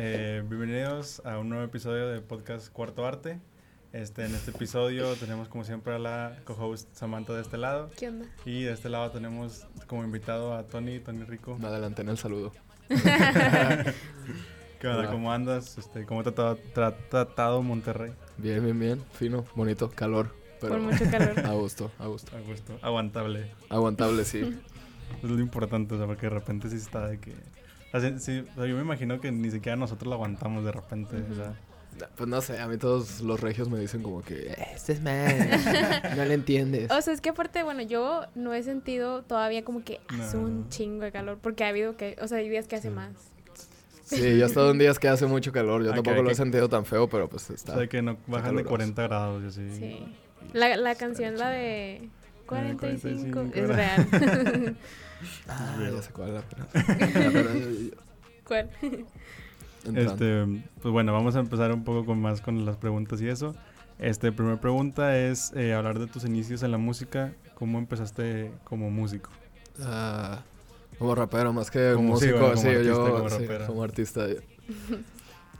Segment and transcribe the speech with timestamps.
[0.00, 3.40] Eh, bienvenidos a un nuevo episodio de podcast Cuarto Arte.
[3.92, 7.90] Este, en este episodio tenemos como siempre a la co-host Samantha de este lado.
[7.96, 8.26] ¿Qué onda?
[8.44, 11.58] Y de este lado tenemos como invitado a Tony, Tony Rico.
[11.58, 12.52] Me adelanté en el saludo.
[12.88, 12.94] ¿Qué
[14.86, 15.00] onda?
[15.00, 15.10] Hola.
[15.10, 15.76] ¿Cómo andas?
[15.78, 18.12] Este, ¿Cómo te ha tratado, tra- tratado Monterrey?
[18.36, 19.02] Bien, bien, bien.
[19.14, 20.32] Fino, bonito, calor.
[20.60, 21.40] Pero Por mucho calor.
[21.44, 22.36] a gusto, a gusto.
[22.36, 22.78] A gusto.
[22.82, 23.50] Aguantable.
[23.68, 24.42] Aguantable, sí.
[25.22, 27.34] Es lo importante, o sea, porque de repente sí está de que...
[27.92, 30.72] o sea, sí, o sea, yo me imagino que ni siquiera nosotros lo aguantamos de
[30.72, 31.54] repente, o sea...
[32.16, 35.02] Pues no sé, a mí todos los regios me dicen como que, "Eh, este es
[35.02, 35.34] mal,
[36.16, 36.88] no le entiendes.
[36.92, 40.44] O sea, es que aparte, bueno, yo no he sentido todavía como que hace No.
[40.44, 42.94] un chingo de calor, porque ha habido que, o sea, hay días que hace Sí.
[42.94, 43.10] más.
[44.04, 45.82] Sí, yo he estado en días que hace mucho calor.
[45.82, 47.74] Yo Ah, tampoco que- lo he sentido tan feo, pero pues O está.
[47.76, 48.68] sea, que no bajan de caluroso.
[48.68, 49.76] 40 grados y así.
[49.76, 50.06] Sí.
[50.52, 52.08] La, la canción, la de
[52.46, 54.76] 45, 45 es real.
[55.48, 56.66] Ah, ya sé cuál pena.
[58.44, 58.70] ¿Cuál?
[59.84, 60.12] Entrando.
[60.12, 63.54] Este, pues bueno, vamos a empezar un poco con más con las preguntas y eso.
[63.98, 67.32] Este, primera pregunta es eh, hablar de tus inicios en la música.
[67.54, 69.30] ¿Cómo empezaste como músico?
[69.82, 70.42] Ah,
[70.98, 73.66] como rapero, más que Como- sí, músico, bueno, sí, como artista, yo como sí, rapero.
[73.66, 74.26] como artista.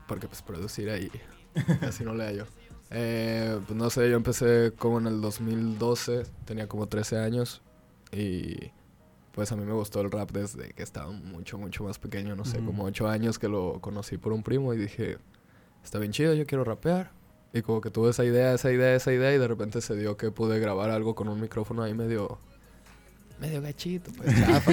[0.06, 1.10] Porque pues producir ahí,
[1.82, 2.44] así no le yo.
[2.90, 7.60] Eh, pues no sé, yo empecé como en el 2012, tenía como 13 años
[8.12, 8.70] y
[9.38, 12.44] pues a mí me gustó el rap desde que estaba mucho, mucho más pequeño, no
[12.44, 15.18] sé, como 8 años que lo conocí por un primo y dije,
[15.84, 17.12] está bien chido, yo quiero rapear.
[17.52, 20.16] Y como que tuve esa idea, esa idea, esa idea y de repente se dio
[20.16, 22.40] que pude grabar algo con un micrófono ahí medio,
[23.40, 24.72] medio gachito, pues chafa.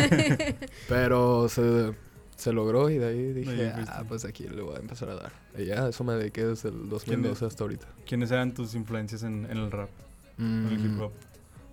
[0.90, 1.94] Pero se,
[2.36, 5.32] se logró y de ahí dije, ah, pues aquí le voy a empezar a dar.
[5.56, 7.86] Y ya, eso me dediqué desde el 2012 hasta ahorita.
[8.08, 9.92] ¿Quiénes eran tus influencias en, en el rap,
[10.40, 11.12] en el hip Mm, hop?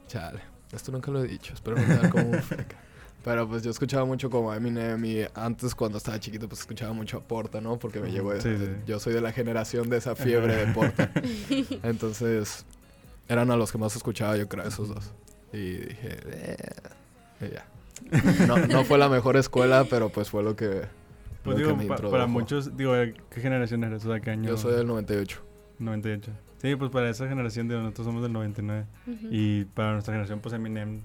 [0.08, 0.40] Chale,
[0.72, 2.76] esto nunca lo he dicho, espero no quedar como un freca.
[3.24, 7.18] Pero pues yo escuchaba mucho como Eminem y antes cuando estaba chiquito pues escuchaba mucho
[7.18, 7.78] a Porta, ¿no?
[7.78, 8.68] Porque me llevo, sí, sí.
[8.84, 11.10] yo soy de la generación de esa fiebre de Porta.
[11.84, 12.64] Entonces
[13.28, 15.12] eran a los que más escuchaba yo creo esos dos.
[15.52, 16.56] Y dije, eh,
[17.42, 18.46] y ya.
[18.48, 20.82] No, no fue la mejor escuela, pero pues fue lo que,
[21.44, 22.94] Pues lo que digo, me pa- para muchos, digo,
[23.30, 24.04] ¿qué generación eres?
[24.04, 24.48] O sea, ¿qué año?
[24.48, 25.40] Yo soy del 98.
[25.78, 26.32] 98.
[26.62, 28.86] Sí, pues para esa generación, digo, nosotros somos del 99.
[29.06, 29.26] Ujú.
[29.30, 31.00] Y para nuestra generación, pues Eminem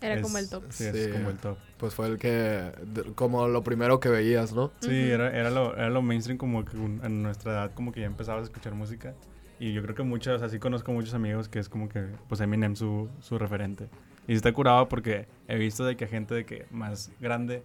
[0.00, 0.64] Era es- como el top.
[0.70, 1.10] Sí, es Sí.
[1.12, 1.58] como el top.
[1.78, 4.72] Pues fue el que, de- como lo primero que veías, ¿no?
[4.80, 4.96] Sí, Ujú.
[5.14, 8.06] era, era, lo, era lo mainstream como que un- en nuestra edad como que ya
[8.06, 9.14] empezabas a escuchar música.
[9.60, 12.74] Y yo creo que muchos, así conozco muchos amigos que es como que pues Eminem
[12.74, 13.88] su, su referente.
[14.26, 17.62] Y está curado porque he visto de que gente de que más grande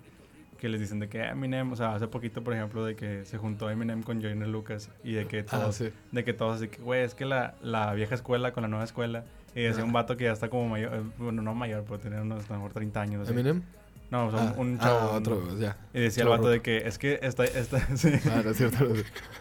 [0.59, 3.37] que les dicen de que Eminem, o sea, hace poquito por ejemplo de que se
[3.37, 5.89] juntó Eminem con Joyner Lucas y de que Ah, todos, sí.
[6.11, 8.83] de que todos así que, güey, es que la, la vieja escuela con la nueva
[8.85, 9.23] escuela
[9.55, 9.85] y decía Ah.
[9.85, 12.49] un vato que ya está como mayor, eh, bueno, no mayor, pero tenía unos a
[12.49, 13.21] lo mejor 30 años.
[13.23, 13.31] así.
[13.31, 13.63] ¿Eminem?
[14.11, 15.11] No, o sea, ah, un, ah, chavo.
[15.11, 15.77] otro, un- ya.
[15.93, 18.11] y decía el vato de que es que esta, esta, sí.
[18.31, 18.83] Ah, no es cierto.
[18.85, 18.95] no.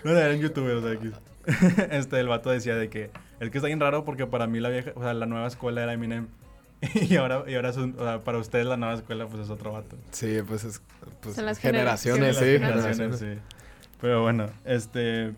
[0.05, 1.11] No, era en YouTube, o sea, aquí.
[1.91, 4.69] Este, el vato decía de que es que está bien raro porque para mí la
[4.69, 6.29] vieja, o sea, la nueva escuela era Eminem.
[6.95, 9.51] Y ahora, y ahora es un- o sea, para ustedes la nueva escuela pues es
[9.51, 9.97] otro vato.
[10.13, 10.81] Sí, pues es
[11.21, 13.39] pues, Son las generaciones, generaciones, sí, las generaciones, generaciones.
[13.39, 13.89] sí.
[14.01, 15.33] Pero bueno, este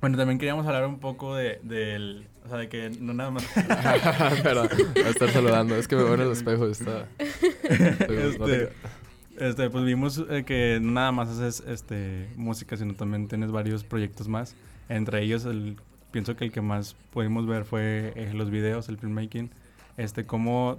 [0.00, 3.46] bueno, también queríamos hablar un poco de del o sea, de que no nada más
[4.42, 7.06] Pero voy a estar saludando, es que me veo en el espejo y está.
[7.68, 8.72] este,
[9.38, 13.84] este, pues vimos eh, que no nada más haces este música, sino también tienes varios
[13.84, 14.54] proyectos más.
[14.88, 15.76] Entre ellos, el,
[16.10, 19.50] pienso que el que más pudimos ver fue eh, los videos, el filmmaking.
[20.00, 20.78] Este, cómo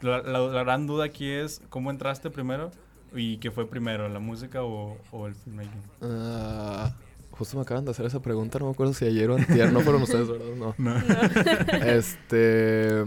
[0.00, 2.70] la, la- la gran duda aquí es cómo entraste primero
[3.14, 5.82] y qué fue primero, la música o, o el filmmaking.
[6.02, 6.94] Ah,
[7.30, 9.80] justo me acaban de hacer esa pregunta, no me acuerdo si ayer o antier, no
[9.80, 10.54] fueron ustedes, ¿verdad?
[10.56, 10.74] No.
[10.76, 10.94] No.
[11.86, 13.04] Este.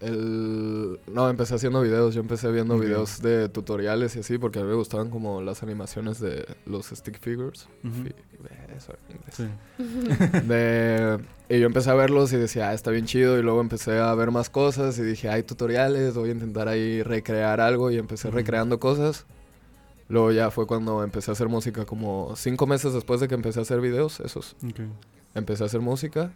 [0.00, 1.00] El...
[1.12, 2.14] No, empecé haciendo videos.
[2.14, 5.62] Yo empecé viendo videos de tutoriales y así, porque a mí me gustaban como las
[5.64, 7.68] animaciones de los stick figures.
[7.82, 8.14] Fi-
[8.78, 9.34] Eso, en inglés.
[9.36, 10.38] Sí.
[10.48, 11.18] De...
[11.50, 13.38] Y yo empecé a verlos y decía, ah, está bien chido.
[13.38, 17.02] Y luego empecé a ver más cosas y dije, hay tutoriales, voy a intentar ahí
[17.02, 17.90] recrear algo.
[17.90, 18.36] Y empecé Ujú.
[18.36, 19.26] recreando cosas.
[20.08, 23.58] Luego ya fue cuando empecé a hacer música, como cinco meses después de que empecé
[23.58, 24.56] a hacer videos, esos.
[24.64, 24.80] Ok.
[25.34, 26.32] Empecé a hacer música.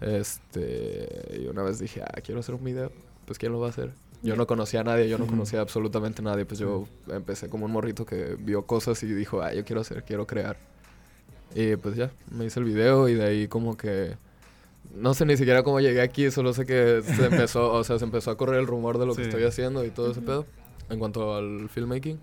[0.00, 1.40] Este.
[1.42, 2.90] Y una vez dije, ah, quiero hacer un video.
[3.26, 3.92] Pues ¿quién lo va a hacer?
[4.22, 6.44] Yo no conocía a nadie, yo no conocía absolutamente a nadie.
[6.44, 10.04] Pues yo empecé como un morrito que vio cosas y dijo, ah, yo quiero hacer,
[10.04, 10.56] quiero crear.
[11.54, 14.14] Y pues ya, me hice el video y de ahí como que...
[14.94, 18.04] No sé ni siquiera cómo llegué aquí, solo sé que se empezó, o sea, se
[18.04, 19.28] empezó a correr el rumor de lo que Sí.
[19.28, 20.44] estoy haciendo y todo ese pedo.
[20.90, 22.18] En cuanto al filmmaking.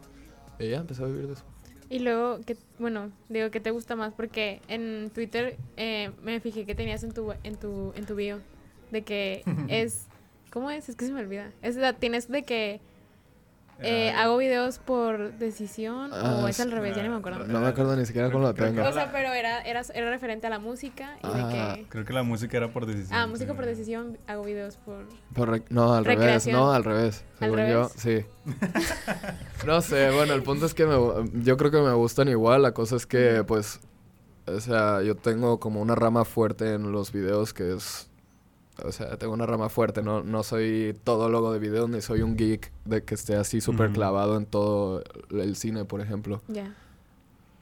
[0.60, 1.44] Y ya, empecé a vivir de eso.
[1.90, 4.14] Y luego, que, bueno, digo, ¿qué te gusta más?
[4.14, 8.38] Porque en Twitter eh, me fijé que tenías en tu, en tu, en tu bio
[8.92, 10.06] de que es,
[10.52, 10.90] ¿cómo es?
[10.90, 11.52] Es que se me olvida.
[11.64, 12.80] Es, la- tienes de que
[13.82, 16.16] Eh, ¿Hago videos por decisión o
[16.46, 16.96] Ah, es al revés?
[16.96, 17.46] Ya ni me acuerdo.
[17.48, 18.84] No me acuerdo ni siquiera cómo lo tengo.
[18.84, 21.54] O sea, pero era, era, era referente a la música y Ah, de
[21.84, 21.88] que...
[21.90, 23.18] Creo que la música era por decisión.
[23.18, 23.56] Ah, música sí.
[23.56, 25.06] por decisión, hago videos por...
[25.34, 27.24] Por re- no, al revés, no, al revés.
[27.36, 27.74] ¿Al Según revés?
[27.74, 28.26] yo, sí.
[29.66, 30.96] no sé, bueno, el punto es que me,
[31.44, 32.62] yo creo que me gustan igual.
[32.62, 33.80] La cosa es que, pues,
[34.46, 38.09] o sea, yo tengo como una rama fuerte en los videos que es.
[38.86, 42.36] O sea, tengo una rama fuerte, no, no soy todólogo de videos ni soy un
[42.36, 46.42] geek de que esté así súper clavado en todo el cine, por ejemplo.
[46.48, 46.76] Ya.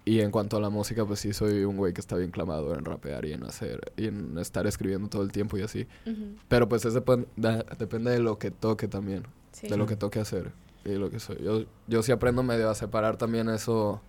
[0.05, 2.73] Y en cuanto a la música, pues sí soy un güey que está bien clavado
[2.75, 5.85] en rapear y en hacer, y en estar escribiendo todo el tiempo y así.
[6.05, 9.67] Ujú, Pero pues eso depende de lo que toque también, Sí.
[9.67, 10.51] de lo que toque hacer
[10.85, 11.37] y lo que soy.
[11.43, 13.99] Yo, yo sí aprendo medio a separar también eso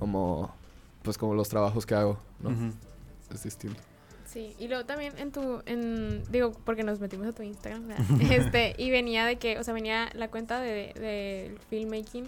[0.00, 0.52] como,
[1.02, 2.50] pues como los trabajos que hago, ¿no?
[3.32, 3.80] Es distinto.
[4.28, 7.90] Sí, y luego también en tu, en, digo, porque nos metimos a tu Instagram,
[8.30, 12.26] este, y venía de que, o sea, venía la cuenta de, de filmmaking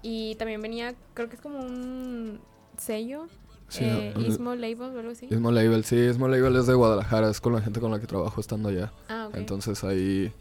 [0.00, 2.40] y también venía, creo que es como un
[2.78, 3.26] sello,
[3.70, 5.28] Sí, eh, Ismo Label o algo así.
[5.30, 8.06] Ismo Label, sí, Ismo Label es de Guadalajara, es con la gente con la que
[8.06, 8.92] trabajo estando allá.
[9.08, 9.36] Ah, ok.
[9.36, 10.32] Entonces ahí,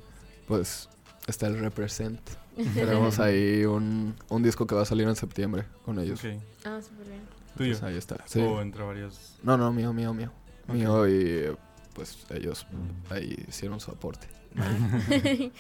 [0.48, 0.90] pues,
[1.28, 2.20] está el represent.
[2.74, 6.20] Tenemos ahí un, un disco que va a salir en septiembre con ellos.
[6.20, 6.42] Ok.
[6.66, 7.22] ah, súper bien.
[7.56, 7.72] Tuyo.
[7.72, 8.18] Pues ahí está.
[8.26, 8.40] Sí.
[8.40, 9.36] O entre varios.
[9.44, 10.32] No, no, mío, mío, mío.
[10.74, 11.56] Mío y
[11.94, 12.66] pues ellos
[13.10, 14.28] ahí hicieron su aporte.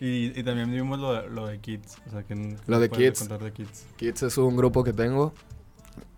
[0.00, 1.98] Y, y también vimos lo, de- lo de Kids.
[2.08, 3.20] O sea, que Lo de Kids.
[3.20, 3.86] contar de Kids.
[3.96, 5.32] Kids es un grupo que tengo,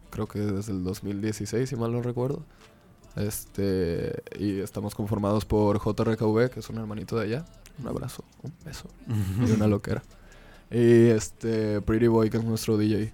[0.08, 2.46] creo que desde el 2016, si mal no recuerdo.
[3.16, 7.44] Este, y estamos conformados por JRKV, que es un hermanito de allá.
[7.78, 8.88] Un abrazo, un beso
[9.46, 10.02] y una loquera.
[10.70, 13.12] Y este, Pretty Boy, que es nuestro DJ.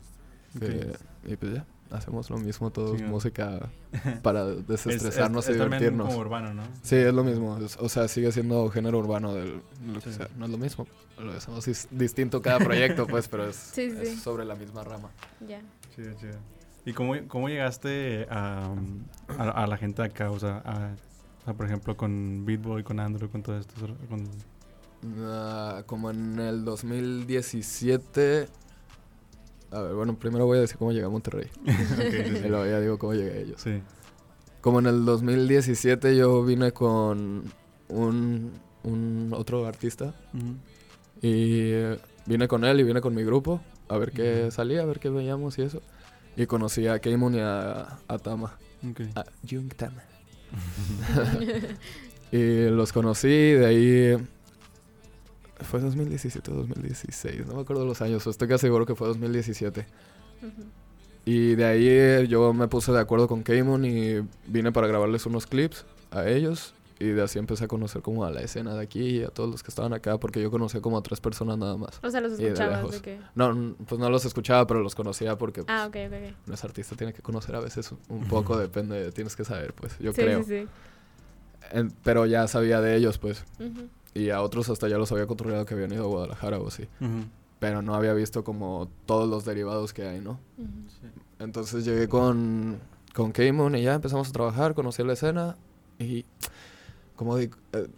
[0.59, 0.93] que-
[1.27, 3.11] y pues ya, hacemos lo mismo todos, Chingón.
[3.11, 3.71] música
[4.23, 6.09] para Es- desestresarnos es, es y también divertirnos.
[6.09, 6.63] como urbano, ¿no?
[6.83, 7.59] Sí, es lo mismo.
[7.59, 10.15] es- o sea, sigue siendo género urbano del lo que Sí.
[10.15, 10.29] sea.
[10.37, 10.87] No es lo mismo.
[11.19, 12.59] Lo hacemos dis- distinto cada
[12.99, 14.17] proyecto, pues, pero es, Sí, sí, es sí.
[14.17, 15.11] sobre la misma rama.
[15.47, 15.61] Ya.
[15.95, 16.39] Chido, chido.
[16.87, 18.73] ¿Y cómo, cómo llegaste a,
[19.37, 20.31] a, a la gente acá?
[20.31, 20.95] O sea, a,
[21.45, 23.75] a, por ejemplo, con Beatboy, con Andrew, con todo esto.
[24.09, 24.27] Con...
[25.23, 28.49] Ah, como en el 2017.
[29.73, 31.47] A ver, bueno, primero voy a decir cómo llegué a Monterrey.
[31.65, 31.69] Ok,
[32.27, 32.43] sí, sí.
[32.45, 33.61] Y luego ya digo cómo llegué a ellos.
[33.61, 33.81] Sí.
[34.61, 37.45] Como en el 2017 yo vine con
[37.89, 38.53] un,
[38.83, 40.15] un otro artista.
[40.35, 40.55] Ujú.
[41.23, 44.51] Y eh, vine con él y vine con mi grupo a ver qué Ujú.
[44.51, 45.81] salía, a ver qué veíamos y eso.
[46.37, 48.59] Y conocí a Keimon y a, a Tama.
[48.89, 49.01] Ok.
[49.15, 50.03] A Jung Tama.
[52.33, 54.27] y los conocí, de ahí...
[55.63, 59.87] Fue 2017 o 2016, no me acuerdo los años, estoy casi seguro que fue 2017.
[60.43, 60.51] Ujú.
[61.27, 65.27] Y de ahí eh, yo me puse de acuerdo con Keimon y vine para grabarles
[65.27, 66.75] unos clips a ellos.
[66.99, 69.49] Y de así empecé a conocer como a la escena de aquí y a todos
[69.51, 71.99] los que estaban acá, porque yo conocía como a tres personas nada más.
[72.03, 73.19] O sea, los de escuchabas de, que...
[73.35, 76.35] No, pues no los escuchaba, pero los conocía porque pues, Ah, ok, ok, ok.
[76.47, 79.99] no es artista, tiene que conocer a veces un poco, depende, tienes que saber, pues,
[79.99, 80.43] yo sí, creo.
[80.43, 80.69] Sí, sí,
[81.73, 83.89] En- pero ya sabía de ellos, pues, Ujú.
[84.15, 86.87] Y a otros hasta ya los había controlado que habían ido a Guadalajara o así.
[87.59, 90.41] Pero no había visto como todos los derivados que hay, ¿no?
[90.57, 91.07] Sí.
[91.39, 92.79] Entonces llegué con,
[93.15, 95.57] con Keimon y ya empezamos a trabajar, conocí la escena
[95.99, 96.25] y...
[97.17, 97.89] Como di- eh,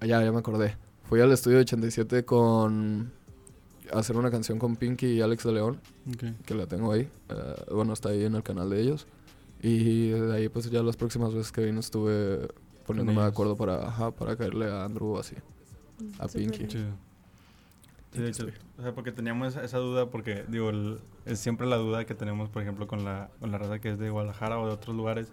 [0.00, 0.76] y ya, ya me acordé.
[1.04, 3.12] Fui al estudio 87 con...
[3.92, 5.80] a hacer una canción con Pinky y Alex de León,
[6.12, 6.44] Ok.
[6.44, 7.08] que la tengo ahí.
[7.28, 9.06] eh, bueno, está ahí en el canal de ellos.
[9.62, 12.48] Y de ahí pues ya las próximas veces que vine estuve
[12.98, 15.36] poniéndome de acuerdo para, ajá, para caerle a Andrew o así.
[16.18, 16.66] A Súper Pinky.
[16.68, 16.90] Chido.
[18.12, 18.46] Sí, de hecho,
[18.78, 22.14] o sea, porque teníamos esa, esa duda, porque, digo, el- es siempre la duda que
[22.14, 24.94] tenemos, por ejemplo, con la, con la raza que es de Guadalajara o de otros
[24.94, 25.28] lugares,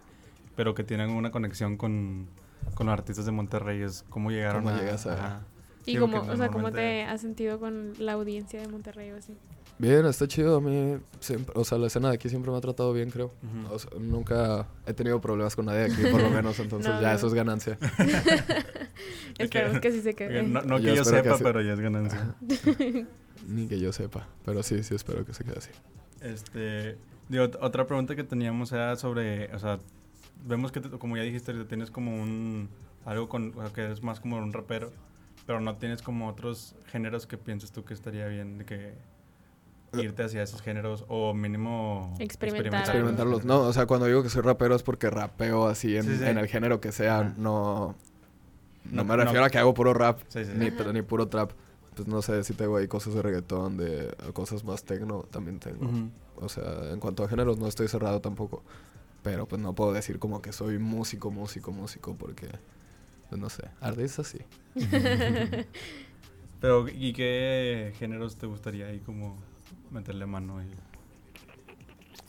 [0.55, 2.27] pero que tienen una conexión con,
[2.75, 4.79] con los artistas de Monterrey, es cómo llegaron ¿Cómo a...
[4.79, 5.41] llegas a- ajá.
[5.85, 9.17] Y Sí, cómo, o sea, ¿cómo te has sentido con la audiencia de Monterrey o
[9.17, 9.33] así?
[9.79, 10.57] Bien, está chido.
[10.57, 13.27] A mí, siempre, o sea, la escena de aquí siempre me ha tratado bien, creo.
[13.41, 13.73] Ujú.
[13.73, 17.01] O sea, nunca he tenido problemas con nadie de aquí, por lo menos, entonces No,
[17.01, 17.15] ya no.
[17.15, 17.77] eso es ganancia.
[19.37, 20.43] Esperemos que sí se quede.
[20.43, 22.35] No, no Yo que yo que sepa, pero ya es ganancia.
[23.47, 25.71] Ni que yo sepa, pero sí, sí espero que se quede así.
[26.21, 26.97] Este,
[27.29, 29.79] digo, ot- otra pregunta que teníamos era sobre, o sea,
[30.45, 32.69] vemos que, te- como ya dijiste, tienes como un,
[33.05, 34.91] algo con, o sea, que es más como un rapero,
[35.47, 38.93] pero no tienes como otros géneros que piensas tú que estaría bien de que
[39.93, 42.81] irte hacia esos géneros o mínimo Experimentar.
[42.81, 43.45] Experimentarlos.
[43.45, 46.23] No, o sea, cuando digo que soy rapero es porque rapeo así en, Sí, sí.
[46.25, 47.19] en el género que sea.
[47.19, 47.33] Ajá.
[47.37, 47.95] No,
[48.85, 49.45] no, No- me refiero no.
[49.45, 50.57] a que hago puro rap, Sí, sí, sí.
[50.57, 50.93] ni, Ajá.
[50.93, 51.51] ni puro trap.
[51.95, 55.89] Pues no sé si tengo ahí cosas de reggaetón, de cosas más tecno, también tengo.
[56.37, 58.63] O sea, en cuanto a géneros no estoy cerrado tampoco.
[59.21, 62.47] Pero pues no puedo decir como que soy músico, músico, músico, porque,
[63.29, 64.37] pues no sé, artista sí.
[66.61, 69.37] Pero, ¿y qué géneros te gustaría ahí como
[69.91, 70.61] meterle mano?
[70.61, 70.67] Y...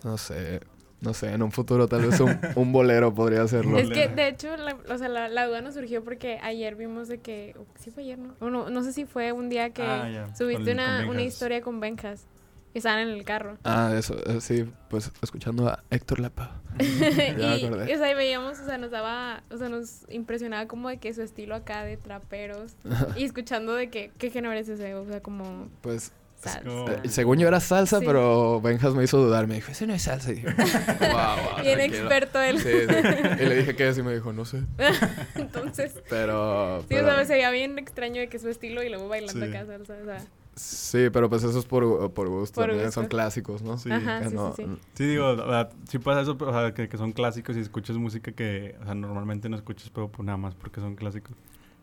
[0.04, 0.60] No sé,
[1.00, 3.78] no sé, en un futuro tal vez un, un bolero podría hacerlo.
[3.78, 7.08] Es que, de hecho, la, o sea, la, la duda nos surgió porque ayer vimos
[7.08, 7.54] de que...
[7.78, 8.34] Sí fue ayer, ¿no?
[8.50, 11.60] No, no sé si fue un día que Ah, subiste con- una, con una historia
[11.60, 12.26] con Benjas.
[12.72, 13.58] Que estaban en el carro.
[13.64, 16.60] Ah, eso, eh, sí, pues escuchando a Héctor Lapa.
[16.78, 17.92] Ya y, acordé.
[17.92, 21.12] o sea, y veíamos, o sea, nos daba, o sea, nos impresionaba como de que
[21.12, 22.76] su estilo acá de traperos.
[23.16, 24.94] y escuchando de que, ¿qué género es ese?
[24.94, 26.92] O sea, como Pues salsa.
[27.04, 28.04] eh, según yo era salsa, Sí.
[28.06, 29.47] pero Benjas me hizo dudar.
[29.47, 30.32] Me dijo, ese no es salsa.
[30.32, 30.56] Y dije, wow,
[31.56, 31.97] wow, Bien tranquilo".
[32.02, 32.59] experto él.
[32.59, 33.42] Sí, sí.
[33.42, 33.99] Y le dije, ¿qué es?
[33.99, 34.62] Y me dijo, no sé.
[35.35, 36.80] Entonces, Pero.
[36.80, 39.44] sí, pero- o sea, se veía bien extraño de que su estilo y luego bailando
[39.47, 39.50] Sí.
[39.50, 40.25] acá salsa, o sea.
[40.56, 42.61] Sí, pero pues eso es por, por gusto.
[42.61, 42.92] Por gusto.
[42.92, 43.78] Son clásicos, ¿no?
[43.78, 43.90] Sí.
[43.90, 44.78] Ajá, sí, no- sí, sí.
[44.94, 47.61] Sí, digo, la verdad, sí pasa eso, pero, o sea, que, que son clásicos y
[47.61, 51.32] escuchas música que, o sea, normalmente no escuchas, pero pues nada más porque son clásicos.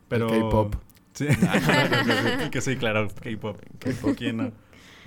[0.10, 0.28] Pero...
[0.28, 0.76] K-pop.
[1.18, 1.28] Sí.
[2.52, 3.60] que sí, claro, K-pop.
[3.80, 4.16] K-pop.
[4.16, 4.52] ¿Quién no?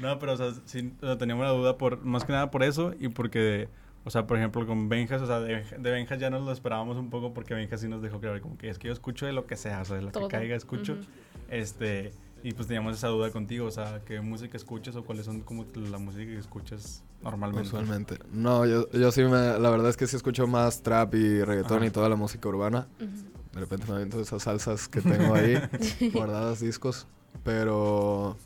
[0.00, 2.62] No, pero, o sea, sí, o sea, teníamos la duda por, más que nada por
[2.62, 3.68] eso y porque,
[4.04, 6.96] o sea, por ejemplo, con Benjas, o sea, de, de Benjas ya nos lo esperábamos
[6.96, 9.32] un poco porque Benjas sí nos dejó claro, como que es que yo escucho de
[9.32, 10.26] lo que sea, o sea, de lo Todo.
[10.28, 10.94] que caiga escucho.
[10.94, 11.02] Ujú.
[11.50, 12.12] Este,
[12.42, 15.66] y pues teníamos esa duda contigo, o sea, ¿qué música escuchas o cuáles son como
[15.74, 17.68] la música que escuchas normalmente?
[17.68, 18.18] Usualmente.
[18.32, 19.58] No, yo, yo sí me...
[19.58, 21.86] La verdad es que sí escucho más trap y reggaetón Ajá.
[21.86, 22.88] y toda la música urbana.
[22.98, 23.39] Ujú.
[23.52, 25.56] De repente me aviento esas salsas que tengo ahí,
[26.12, 27.06] guardadas discos.
[27.44, 28.36] Pero...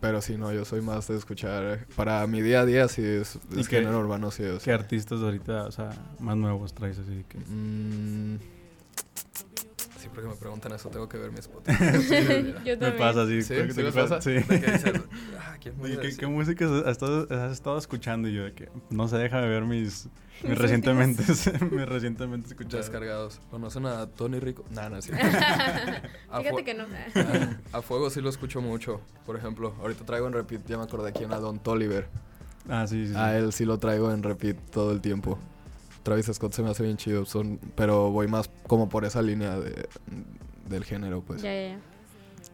[0.00, 1.86] Pero sí, no, yo soy más de escuchar...
[1.96, 4.62] Para mi día a día sí es, ¿Y es qué- género urbano, sí es.
[4.62, 7.38] ¿Qué artistas ahorita, o sea, más nuevos traes así que...
[7.38, 8.38] Mm,
[10.06, 11.84] siempre que me preguntan eso tengo que ver mi Spotify.
[12.64, 12.96] Yo Me también.
[12.96, 13.42] pasa así.
[13.42, 13.54] ¿Sí?
[13.72, 14.20] ¿Sí les pasa-?
[14.20, 14.34] Sí.
[14.34, 14.92] De que dices,
[15.38, 18.28] ah, ¿quién voy Oye, a ¿qué, qué música has estado, has estado escuchando?
[18.28, 20.08] Y yo de que, no sé, déjame ver mis,
[20.44, 21.22] mis recientemente,
[21.72, 22.86] mis recientemente escuchados.
[22.86, 23.40] Descargados.
[23.50, 24.64] ¿Conocen a Tony Rico?
[24.70, 25.26] No, no es cierto.
[26.30, 26.84] A Fíjate que no.
[27.72, 29.00] A, a fuego sí lo escucho mucho.
[29.24, 32.08] Por ejemplo, ahorita traigo en repeat, ya me acordé quién, a Don Toliver.
[32.68, 33.12] Ah, sí, sí.
[33.12, 33.18] sí.
[33.18, 35.38] A él sí lo traigo en repeat todo el tiempo.
[36.06, 39.58] Travis Scott se me hace bien chido, son, pero voy más como por esa línea
[39.58, 39.88] de,
[40.68, 41.42] del género, pues.
[41.42, 41.78] Ya, ya, ya.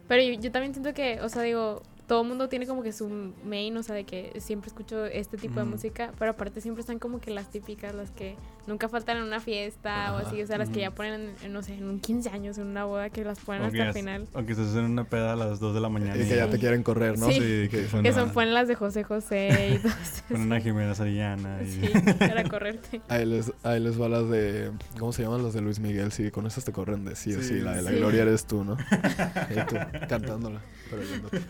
[0.07, 2.91] Pero yo, yo también siento que, o sea, digo, todo el mundo tiene como que
[2.91, 3.09] su
[3.45, 6.99] main, o sea, de que siempre escucho este tipo de música, pero aparte siempre están
[6.99, 8.35] como que las típicas, las que
[8.67, 11.53] nunca faltan en una fiesta o así, o sea, las que ya ponen, en, en,
[11.53, 13.93] no sé, en un 15 años, en una boda, que las ponen O hasta el
[13.93, 14.27] final.
[14.33, 16.15] O que estás en una peda a las 2 de la mañana.
[16.21, 17.27] Y que ya te quieren correr, ¿no?
[17.27, 17.33] Sí.
[17.33, 18.13] Sí, que dicen, Que "Ah".
[18.13, 20.23] son ponen las de José José y todo eso.
[20.29, 21.61] Con una Jimena Sarillana.
[21.63, 21.67] Y...
[21.71, 23.01] Sí, para correrte.
[23.07, 24.71] Ahí les, ahí les va las de.
[24.99, 26.11] ¿Cómo se llaman las de Luis Miguel?
[26.11, 27.59] Sí, con esas te corren de sí o Sí, sí.
[27.59, 27.97] La de la sí.
[27.97, 28.77] gloria eres tú, ¿no?
[29.51, 29.75] Y tú
[30.09, 30.61] cantándola.
[30.89, 31.41] Pero yéndote.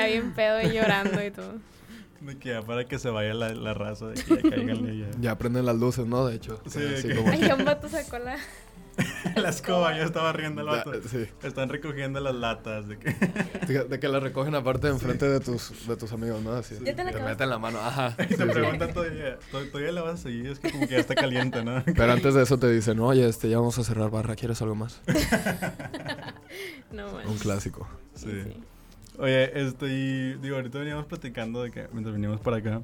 [0.00, 1.54] Ya bien pedo y llorando y todo.
[2.20, 5.06] De que ya para que se vaya la, la raza, de que ya caigan ella.
[5.20, 6.26] Ya prenden las luces, ¿no?
[6.26, 6.60] De hecho.
[6.66, 8.36] Sí, así que- como- Ay, un vato sacó la...
[9.36, 10.92] la escoba, ya estaba riendo el vato.
[11.06, 11.26] sí.
[11.42, 12.88] Están recogiendo las latas.
[12.88, 13.10] De que...
[13.68, 16.52] De, de que la recogen aparte enfrente de tus, de tus amigos, ¿no?
[16.52, 16.76] Así.
[16.76, 17.20] Te acabaste.
[17.22, 18.14] meten la mano, ajá.
[18.18, 18.50] Y sí, te sí.
[18.50, 20.46] preguntan todavía, "¿Tod- ¿todavía la vas a seguir?
[20.46, 21.84] Es que como que ya está caliente, ¿no?
[21.84, 24.74] Pero antes de eso te dicen, oye, este, ya vamos a cerrar barra, ¿quieres algo
[24.74, 25.02] más?
[26.92, 27.42] No, Un manches.
[27.42, 27.86] clásico.
[28.14, 28.42] Sí.
[29.18, 32.82] Oye, este, y digo, ahorita veníamos platicando de que, mientras veníamos para acá,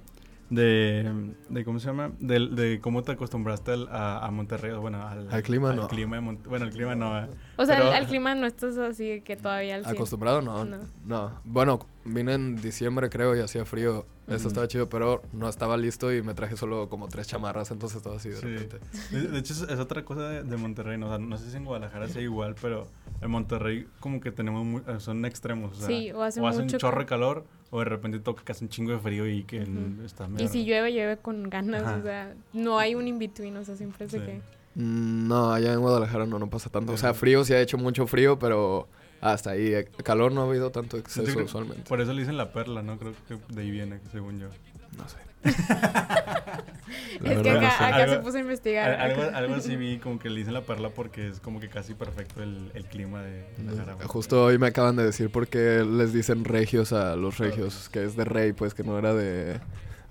[0.51, 2.13] de, de ¿cómo se llama?
[2.19, 5.89] De, de cómo te acostumbraste al- a, a Monterrey, bueno, al, Al clima, no.
[5.89, 7.19] clima de Mont- bueno, el clima no.
[7.19, 7.27] eh.
[7.57, 9.95] O sea, Pero- al, al clima no estás así que todavía al 100.
[9.97, 10.43] ¿Acostumbrado?
[10.43, 10.79] No, No.
[11.07, 11.41] no.
[11.45, 14.05] Bueno, vine en diciembre, creo, y hacía frío.
[14.27, 14.49] Eso Ujú.
[14.49, 18.17] estaba chido, pero no estaba listo y me traje solo como tres chamarras, entonces estaba
[18.17, 18.47] así de Sí.
[18.47, 18.79] repente.
[19.11, 21.07] De, de hecho, es, es otra cosa de, de Monterrey, ¿no?
[21.07, 22.87] O sea, no sé si en Guadalajara sea igual, pero
[23.23, 26.51] en Monterrey como que tenemos, muy- eh, son extremos, o sea, Sí, o hace un
[26.65, 29.27] mucho chorro de ca- calor, o de repente toca que hace un chingo de frío
[29.27, 29.63] y que
[30.05, 31.97] está Y medio- si llueve, llueve con ganas, Ajá.
[31.99, 34.19] o sea, no hay un in-between, o sea, siempre Sí.
[34.19, 34.41] que...
[34.75, 36.93] No, allá en Guadalajara no, no pasa tanto.
[36.93, 38.89] O sea, frío sí ha hecho mucho frío, pero
[39.21, 39.73] hasta ahí.
[39.75, 41.83] eh, Calor no ha habido tanto exceso creo- usualmente.
[41.89, 42.99] Por eso le dicen la perla, ¿no?
[42.99, 44.49] Creo que de ahí viene, según yo.
[44.97, 45.19] No sé.
[45.45, 48.91] Es que acá, acá Algo- se puso a investigar.
[49.01, 51.95] Al- Algo, así vi como que le dicen la perla porque es como que casi
[51.95, 54.07] perfecto el, el clima de Guadalajara.
[54.09, 58.05] Justo hoy me acaban de decir por qué les dicen regios a los regios, que
[58.05, 59.61] es de rey, pues que no era de...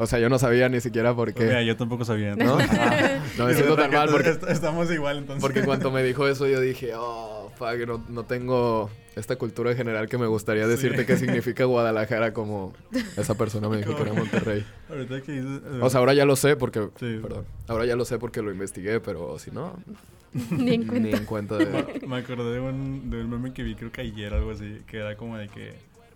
[0.02, 1.66] O sea, yo no sabía ni siquiera por Pues mira, qué.
[1.68, 2.36] yo tampoco sabía.
[2.36, 2.58] ¿No?
[2.72, 5.42] Ah, no me siento tan mal porque, Est- Estamos igual entonces.
[5.42, 9.76] porque en cuanto me dijo eso yo dije, oh, fuck, no, no tengo esta cultura
[9.76, 11.06] general que me gustaría decirte Sí.
[11.06, 12.74] qué significa Guadalajara como
[13.18, 14.66] esa persona me dijo que era Monterrey.
[14.90, 15.62] Ahorita que dices...
[15.66, 16.90] eh, O sea, ahora ya lo sé porque...
[17.00, 17.20] Sí.
[17.22, 17.46] Perdón.
[17.68, 19.78] Ahora ya lo sé porque lo investigué, pero si no,
[20.50, 21.18] Ni en ni cuenta.
[21.18, 22.02] en cuenta de...
[22.08, 24.98] me- acordé de un, de un meme que vi, creo que ayer, algo así, que
[24.98, 25.74] era como de que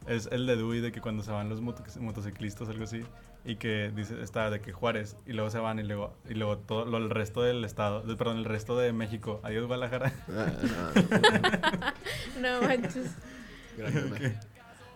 [0.07, 3.01] es el de Dewey, de que cuando se van los moto- motociclistas, algo así,
[3.45, 6.57] y que dice, está de que Juárez, y luego se van, y luego, y luego
[6.57, 10.11] todo lo, el resto del estado, de- perdón, el resto de México, adiós Guadalajara.
[10.29, 11.93] Ah,
[12.41, 13.11] no, manches.
[13.77, 14.35] Gran meme.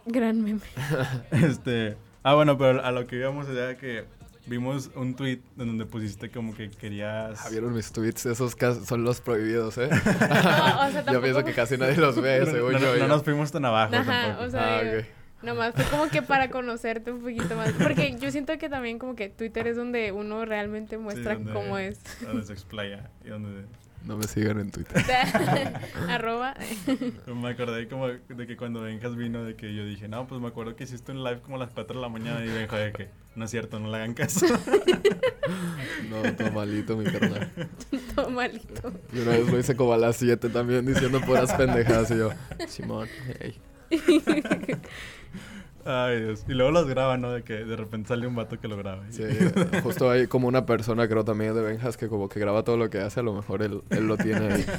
[0.05, 0.61] Gran meme.
[1.31, 1.97] Este.
[2.23, 4.05] Ah, bueno, pero a lo que íbamos era que
[4.45, 7.39] vimos un tweet en donde pusiste como que querías.
[7.45, 8.25] Ah, ¿Vieron mis tweets?
[8.25, 9.89] Esos son los prohibidos, ¿eh?
[9.89, 12.93] No, o sea, yo pienso que casi nadie los ve, no, según no- yo.
[12.93, 13.07] no ya.
[13.07, 14.45] nos fuimos tan abajo Ajá, tampoco.
[14.45, 15.05] o sea, Ah, digo, ok.
[15.41, 17.71] Nomás fue como que para conocerte un poquito más.
[17.73, 21.77] Porque yo siento que también como que Twitter es donde uno realmente muestra donde- cómo
[21.77, 21.99] es.
[22.21, 23.65] Donde se explaya y donde...
[24.05, 25.03] No me sigan en Twitter.
[26.07, 26.55] Arroba.
[27.27, 30.47] Me acordé como de que cuando Benjas vino, de que yo dije, no, pues me
[30.47, 32.93] acuerdo que hiciste un live como a las 4 de la mañana y Benja de
[32.93, 34.45] que, no es cierto, no le hagan caso.
[36.09, 37.51] No, todo malito, mi carnal.
[38.15, 38.93] Todo malito.
[39.11, 42.11] Y una vez lo hice como a las 7 también diciendo puras pendejadas.
[42.11, 42.29] Y yo,
[42.67, 43.07] Simón,
[43.39, 43.59] hey.
[45.85, 46.45] Ay, Dios.
[46.47, 47.31] Y luego los graban, ¿no?
[47.31, 49.03] De que de repente sale un vato que lo graba.
[49.09, 49.23] Sí,
[49.83, 52.89] justo hay como una persona, creo también de Benjas, que como que graba todo lo
[52.89, 53.19] que hace.
[53.19, 54.65] A lo mejor él, él lo tiene ahí.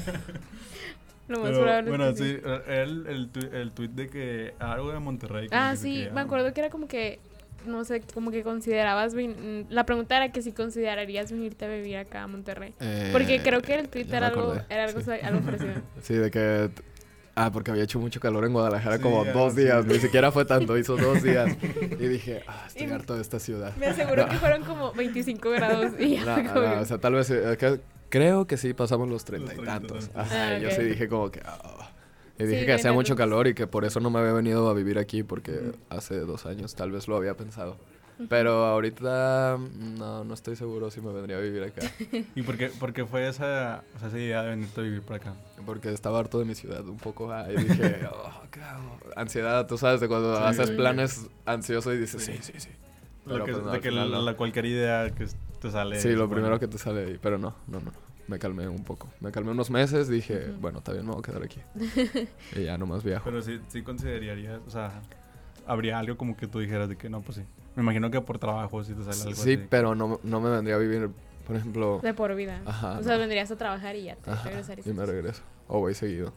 [1.28, 4.99] Lo más Pero, probable bueno, sí, el, el, tu- el tweet de que algo de
[4.99, 5.47] Monterrey.
[5.52, 7.21] Ah, sí, que, me ah, acuerdo que era como que,
[7.66, 11.99] no sé, como que considerabas, vin- la pregunta era que si considerarías venirte a vivir
[11.99, 12.75] acá a Monterrey.
[12.80, 15.11] Eh, Porque creo que el tweet era algo, era algo, sí.
[15.23, 15.75] algo parecido.
[16.02, 16.71] Sí, de que...
[17.35, 19.61] Ah, porque había hecho mucho calor en Guadalajara Sí, como ah, dos sí.
[19.63, 19.87] días.
[19.87, 21.57] Ni siquiera fue tanto, hizo dos días.
[21.99, 23.75] Y dije, ah, estoy Y- harto de esta ciudad.
[23.77, 24.29] Me aseguro No.
[24.29, 27.31] que fueron como 25 grados y ya No, no, o sea, tal vez...
[27.31, 30.11] eh, que- creo que sí pasamos los treinta y tantos.
[30.15, 31.41] Ajá, Ah, y yo sí dije como que...
[31.45, 31.91] ah.
[32.39, 34.69] Y Sí, dije que hacía mucho calor y que por eso no me había venido
[34.71, 37.77] a vivir aquí porque hace dos años tal vez lo había pensado.
[38.29, 39.59] Pero ahorita
[39.99, 41.81] no, no estoy seguro si me vendría a vivir acá.
[42.35, 45.03] ¿Y por qué, por qué fue esa, o sea, esa idea de venirte a vivir
[45.03, 45.35] por acá?
[45.65, 47.33] Porque estaba harto de mi ciudad un poco.
[47.33, 48.99] ah, y dije, oh, ¿qué hago?
[49.17, 50.43] Ansiedad, tú sabes, de cuando Sí.
[50.45, 52.69] haces planes ansioso y dices, sí, sí, sí.
[53.27, 55.27] Lo Pero que, pues no, de que la, la cualquier idea que
[55.61, 56.00] te sale.
[56.00, 56.35] Sí, lo buena.
[56.35, 57.19] primero que te sale ahí.
[57.21, 57.93] Pero no, no, no.
[58.29, 59.09] Me calmé un poco.
[59.21, 60.61] Me calmé unos meses, dije, Ujú.
[60.61, 61.61] bueno, está bien, me voy a quedar aquí.
[62.57, 63.25] y ya nomás viajo.
[63.25, 65.03] Pero sí, sí considerarías, o sea,
[65.67, 67.42] habría algo como que tú dijeras de que no, pues sí.
[67.76, 69.66] Me imagino que por trabajo sí te sale algo Sí, así.
[69.70, 71.09] pero no, no me vendría a vivir,
[71.46, 72.61] por ejemplo, De por vida.
[72.66, 73.20] Ajá, o sea, no.
[73.20, 74.87] vendrías a trabajar y ya te Ajá, regresarías.
[74.87, 75.42] y me regreso.
[75.68, 76.33] O voy seguido.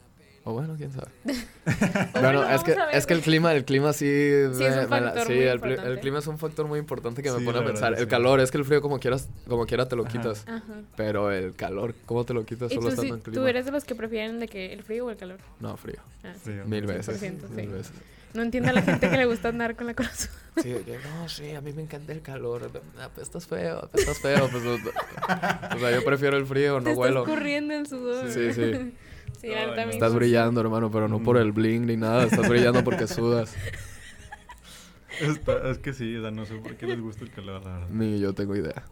[0.45, 1.07] O bueno, quién sabe.
[2.13, 4.05] Bueno, bueno, es que, es que el clima, el clima sí...
[4.05, 7.23] es me- un me la- factor sí, muy el, clima es un factor muy importante
[7.23, 7.93] que me pone a pensar.
[7.93, 8.05] El sí.
[8.07, 10.11] calor, es que el frío como quieras, como quiera te lo Ajá.
[10.11, 10.45] quitas.
[10.47, 10.61] Ajá.
[10.97, 13.71] Pero el calor, ¿cómo te lo quitas ¿Y solo tú, estando en tú eres de
[13.71, 15.39] los que prefieren de que el frío o el calor?
[15.61, 16.01] No, frío.
[16.23, 16.33] Ah.
[16.41, 16.65] Frío.
[16.65, 17.21] Mil veces.
[17.23, 17.71] 100%, Mil sí.
[17.71, 17.93] veces.
[18.33, 20.29] No entiendo a la gente que le gusta andar con la corazón.
[20.61, 22.69] Sí, que, no, sí, a mí me encanta el calor.
[23.01, 24.47] Apestas feo, apestas feo.
[24.51, 27.21] Pues, o, o sea, yo prefiero el frío, Te no huelo.
[27.21, 28.29] estás corriendo el sudor.
[28.31, 28.93] Sí, sí.
[29.41, 29.91] Sí, Ay, no.
[29.91, 31.41] Estás brillando, hermano, pero no por Mm.
[31.41, 32.23] el bling ni nada.
[32.23, 33.53] Estás brillando porque sudas.
[35.19, 37.73] Está- es que sí, o sea, no sé por qué les gusta el calor, la
[37.73, 37.89] verdad.
[37.89, 38.83] Ni yo tengo idea.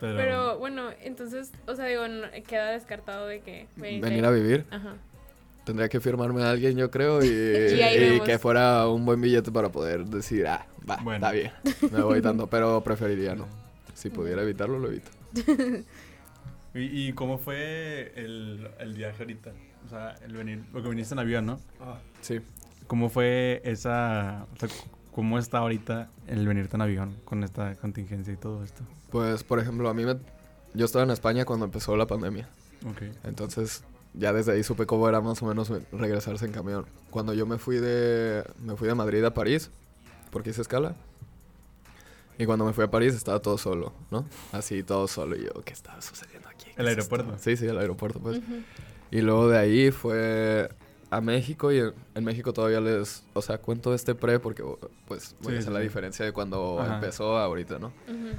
[0.00, 4.30] Pero, Pero bueno, entonces, o sea, digo, no- queda descartado de que venirte- Venir a
[4.30, 4.66] vivir.
[4.70, 4.96] Ajá.
[5.64, 9.52] Tendría que firmarme a alguien, yo creo, y, Y y que fuera un buen billete
[9.52, 11.24] para poder decir, ah, va, Bueno.
[11.26, 11.52] está bien,
[11.92, 13.46] me voy dando, pero preferiría no.
[13.94, 15.10] Si pudiera evitarlo, lo evito.
[16.74, 19.52] ¿Y, y cómo fue el, el viaje ahorita?
[19.86, 21.60] O sea, el venir, porque viniste en avión, ¿no?
[22.22, 22.40] Sí.
[22.86, 24.68] ¿Cómo fue esa, o sea,
[25.12, 28.82] cómo está ahorita el venirte en avión con esta contingencia y todo esto?
[29.10, 30.16] Pues, por ejemplo, a mí me...
[30.74, 32.48] Yo estaba en España cuando empezó la pandemia.
[32.88, 33.02] Ok.
[33.24, 36.86] Entonces, ya desde ahí supe cómo era más o menos regresarse en camión.
[37.10, 38.44] Cuando yo me fui de...
[38.62, 39.70] Me fui de Madrid a París,
[40.30, 40.94] porque hice escala.
[42.38, 44.24] Y cuando me fui a París estaba todo solo, ¿no?
[44.52, 45.36] Así, todo solo.
[45.36, 46.66] Y yo, ¿qué estaba sucediendo aquí?
[46.74, 47.36] ¿Qué ¿El aeropuerto?
[47.38, 48.38] Sí, sí, el aeropuerto, pues.
[48.38, 48.54] Ujú.
[49.10, 50.70] Y luego de ahí fue
[51.10, 54.64] a México y en, en México todavía les, o sea, cuento este pre porque
[55.06, 56.94] pues voy Sí, a hacer sí, la diferencia de cuando Ajá.
[56.94, 57.88] empezó a ahorita, ¿no?
[58.08, 58.30] Ujú.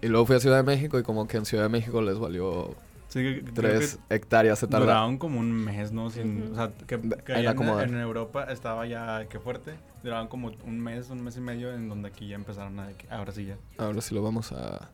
[0.00, 2.18] Y luego fui a Ciudad de México y como que en Ciudad de México les
[2.18, 2.74] valió
[3.08, 4.86] Sí, que- creo tres hectáreas se tardaron.
[4.88, 6.10] duraron como un mes, ¿no?
[6.10, 6.52] Sin.
[6.52, 9.72] O sea, que, que En allá en, en Europa estaba ya, que fuerte.
[10.02, 12.88] Duraban como un mes, un mes y medio, en donde aquí ya empezaron a...
[13.10, 13.56] Ahora sí ya.
[13.78, 14.90] Ahora sí lo vamos a,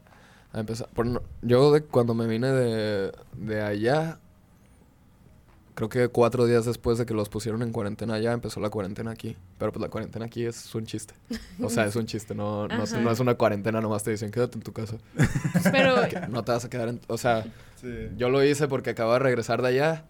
[0.52, 0.88] a empezar.
[0.94, 4.18] Por no- yo de cuando me vine de, de allá,
[5.74, 9.10] creo que cuatro días después de que los pusieron en cuarentena allá, empezó la cuarentena
[9.10, 9.36] aquí.
[9.58, 11.14] Pero pues la cuarentena aquí es un chiste.
[11.62, 14.56] O sea, es un chiste, no, no, no es una cuarentena, nomás te dicen quédate
[14.58, 14.96] en tu casa.
[15.72, 17.00] Pero, Que no te vas a quedar en...
[17.08, 17.44] O sea,
[17.80, 18.08] Sí.
[18.16, 20.04] yo lo hice porque acabo de regresar de allá,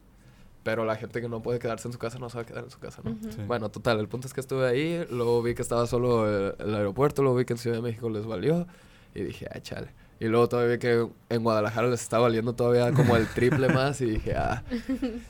[0.63, 2.63] pero la gente que no puede quedarse en su casa no se va a quedar
[2.65, 3.11] en su casa, ¿no?
[3.13, 3.33] Ujú.
[3.33, 3.39] Sí.
[3.49, 6.75] Bueno, total, el punto es que estuve ahí, luego vi que estaba solo el, el
[6.75, 8.67] aeropuerto, luego vi que en Ciudad de México les valió
[9.15, 9.89] y dije, ah, chale.
[10.21, 14.01] Y luego todavía vi que en Guadalajara les estaba valiendo todavía como el triple más
[14.01, 14.63] y dije, ah.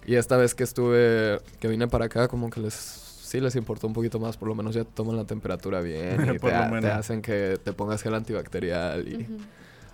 [0.07, 3.87] Y esta vez que estuve, que vine para acá, como que les, sí les importó
[3.87, 6.57] un poquito más, por lo menos ya te toman la temperatura bien y Por te,
[6.57, 9.27] ha- hacen que te pongas gel antibacterial y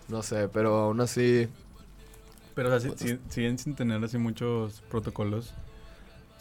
[0.09, 1.49] no sé, pero aún así,
[2.57, 5.55] Pero o sea, Pues- siguen sin tener así muchos protocolos.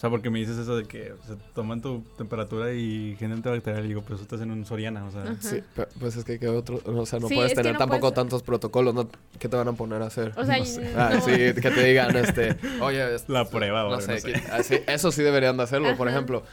[0.00, 3.84] sea, porque me dices eso de que se toman tu temperatura y gen antibacterial.
[3.84, 5.24] Y digo, pues tú estás en un Soriana, o sea.
[5.24, 5.34] Ajá.
[5.40, 5.60] Sí,
[5.98, 8.42] pues es que ¿qué otro, o sea, no Sí, puedes tener no tampoco puedes- tantos
[8.42, 9.10] protocolos, ¿no?
[9.38, 10.32] ¿Qué te van a poner a hacer?
[10.38, 10.90] O sea, No sé.
[10.96, 14.32] Ah, sí, que te digan, este, oye, es- La prueba, no o sé, no sé.
[14.32, 16.44] que- ah, sí, eso sí deberían de hacerlo, por ejemplo,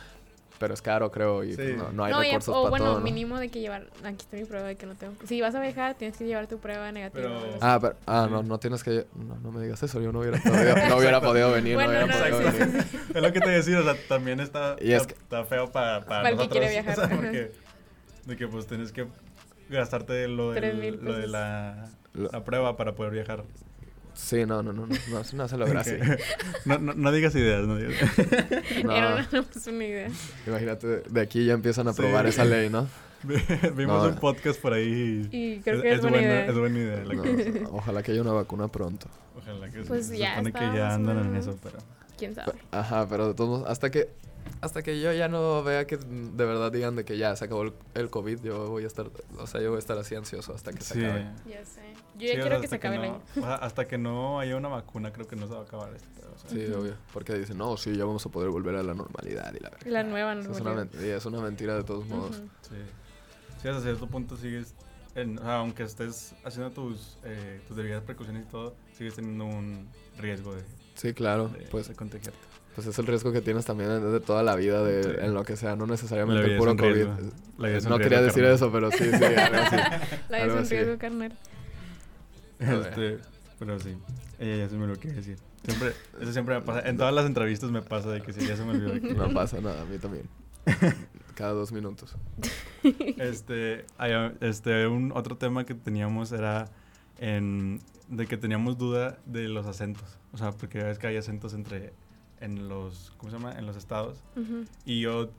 [0.59, 1.55] pero es caro, creo, y Sí.
[1.57, 3.87] pues, no, no hay No, recursos o para bueno, todo, mínimo de que llevar.
[4.03, 5.13] Aquí está mi prueba de que no tengo.
[5.25, 7.27] Si vas a viajar, tienes que llevar tu prueba negativa.
[7.41, 8.33] Pero- Ah, pero, ah, Sí.
[8.33, 11.21] no, no tienes que, no, no me digas eso, yo no hubiera podido, no hubiera
[11.21, 12.85] podido venir, Bueno, no hubiera no, podido sí, venir.
[13.15, 15.71] Es lo que te decía, o sea, también está, Y es está, que- está feo
[15.71, 16.59] para, para, Para el que nosotros.
[16.59, 16.99] quiere viajar.
[16.99, 17.51] O sea, porque,
[18.25, 19.07] de que pues tienes que
[19.69, 23.43] gastarte lo, del, lo de la, la prueba para poder viajar.
[24.17, 25.91] Sí, no, no, no, no, no, no se logra así.
[26.65, 27.93] No, no, no digas ideas, no digas.
[28.83, 30.07] No, Era una, una idea.
[30.47, 32.01] imagínate, de aquí ya empiezan a Sí.
[32.01, 32.87] probar esa ley, ¿no?
[33.75, 34.09] Vimos No.
[34.09, 36.45] un podcast por ahí y Y creo que es, buena buena, idea.
[36.47, 37.03] es buena idea.
[37.05, 37.13] la
[37.61, 39.07] No, ojalá que haya una vacuna pronto.
[39.37, 39.87] ojalá que sí.
[39.87, 41.77] Pues se ya supone que ya andan en eso, pero...
[42.17, 42.53] ¿Quién sabe?
[42.71, 44.09] Ajá, pero de todos modos, hasta que
[44.61, 47.63] hasta que yo ya no vea que de verdad digan de que ya se acabó
[47.63, 50.53] el, el COVID, yo voy a estar, o sea, yo voy a estar así ansioso
[50.53, 51.05] hasta que se Sí.
[51.05, 51.27] acabe.
[51.47, 51.81] Ya sé.
[52.17, 53.21] Yo Sí, ya o sea, quiero que se acabe el no- año.
[53.37, 55.93] o sea, hasta que no haya una vacuna, creo que no se va a acabar
[55.93, 56.07] esto.
[56.33, 56.49] o sea.
[56.51, 59.59] Sí, obvio, porque dicen, "No, sí, ya vamos a poder volver a la normalidad" y
[59.59, 59.87] la verdad.
[59.87, 61.17] La nueva Es una, normalidad.
[61.17, 62.37] es una mentira de todos modos.
[62.37, 62.47] Ujú.
[62.61, 62.75] Sí.
[63.61, 64.75] Sí, hasta cierto punto sigues,
[65.15, 69.45] en- o sea, aunque estés haciendo tus, eh, tus debidas precauciones y todo, sigues teniendo
[69.45, 69.87] un
[70.19, 70.61] riesgo de,
[70.93, 72.37] Sí, claro, de, pues de contagiarte.
[72.77, 75.09] Pues es el riesgo que tienes también de, de toda la vida de Sí.
[75.19, 76.93] en lo que sea, no necesariamente vida el es puro un COVID.
[76.93, 77.13] riesgo.
[77.57, 78.55] La vida es un no riesgo, quería decir carnal.
[78.55, 79.75] eso, pero sí, sí, algo así.
[80.29, 80.75] La Algo de así.
[80.75, 81.37] riesgo carnal.
[82.59, 83.17] Este,
[83.59, 83.97] pero sí,
[84.39, 85.37] eh, ya se me lo que decir.
[85.65, 86.87] Siempre, eso siempre me pasa.
[86.87, 88.93] En todas las entrevistas me pasa de que sí, ya se me olvidó.
[88.93, 90.29] de que- No pasa nada, a mí también.
[91.35, 92.15] Cada dos minutos.
[93.17, 94.11] Este, hay,
[94.41, 96.69] este, un otro tema que teníamos era
[97.19, 100.17] en, de que teníamos duda de los acentos.
[100.31, 101.93] O sea, porque ves que hay acentos entre,
[102.39, 103.53] en los, ¿cómo se llama?
[103.57, 104.23] En los estados.
[104.35, 104.63] Ujú.
[104.85, 105.29] Y yo,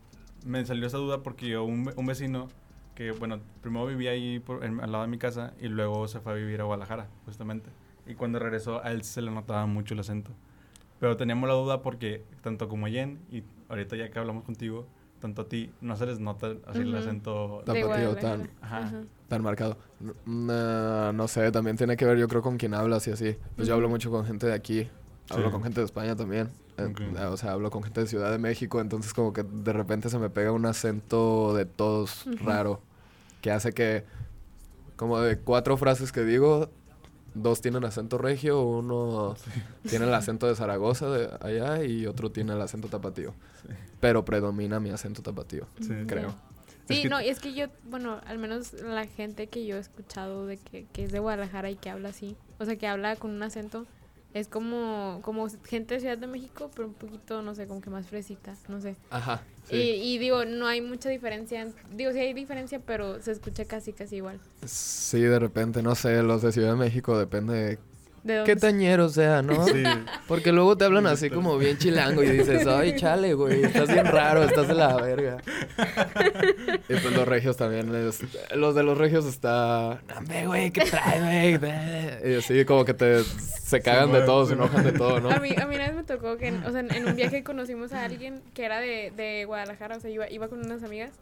[0.46, 2.48] me salió esa duda porque yo, un, un vecino
[2.94, 6.20] que, bueno, primero vivía ahí por, en- al lado de mi casa y luego se
[6.20, 7.70] fue a vivir a Guadalajara, justamente.
[8.06, 10.30] Y cuando regresó, a él se le notaba mucho el acento.
[10.98, 14.86] Pero teníamos la duda porque tanto como a Jen y ahorita ya que hablamos contigo,
[15.20, 16.96] tanto a ti, no se les nota así el Ujú.
[16.96, 17.62] acento.
[17.64, 18.90] Tan partido, tan- Ajá.
[19.28, 19.76] Tan marcado.
[20.26, 23.36] No, no sé, también tiene que ver yo creo con quién hablas y así.
[23.56, 24.88] Pues yo hablo mucho con gente de aquí,
[25.30, 25.52] hablo Sí.
[25.52, 26.48] con gente de España también.
[26.78, 27.24] Eh.
[27.26, 30.18] O sea, hablo con gente de Ciudad de México, entonces como que de repente se
[30.18, 32.80] me pega un acento de todos raro,
[33.40, 34.04] que hace que
[34.96, 36.70] como de cuatro frases que digo,
[37.34, 39.36] dos tienen acento regio, uno
[39.88, 43.32] tiene el acento de Zaragoza de allá y otro tiene el acento tapatío.
[43.62, 43.68] Sí.
[44.00, 45.92] Pero predomina mi acento tapatío, Sí.
[46.06, 46.28] creo.
[46.88, 49.76] Es Sí, que- no, y es que yo, bueno, al menos la gente que yo
[49.76, 52.86] he escuchado de que, que es de Guadalajara y que habla así, o sea, que
[52.88, 53.84] habla con un acento,
[54.34, 57.90] es como, como gente de Ciudad de México, pero un poquito, no sé, como que
[57.90, 58.96] más fresita, no sé.
[59.10, 59.42] Ajá.
[59.68, 59.76] Sí.
[59.76, 63.64] Y, y digo, no hay mucha diferencia, en- digo, sí hay diferencia, pero se escucha
[63.64, 64.38] casi, casi igual.
[64.64, 67.78] Sí, de repente, no sé, los de Ciudad de México depende de
[68.28, 69.64] ¿De dónde qué tañero sea, ¿no?
[69.66, 69.82] Sí.
[70.26, 73.88] Porque luego te hablan Sí, así como bien chilango y dices, ay, chale, güey, estás
[73.92, 75.38] bien raro, estás de la verga.
[76.88, 78.20] y pues los regios también, es-
[78.54, 82.32] los de los regios está, "Hombre, güey, ¿qué trae, güey?
[82.32, 85.30] Y así como que te, se cagan de todo, se enojan de todo, ¿no?
[85.30, 87.16] A mí, a mí una vez me tocó que, en- o sea, en, en un
[87.16, 90.82] viaje conocimos a alguien que era de, de Guadalajara, o sea, iba, iba con unas
[90.82, 91.12] amigas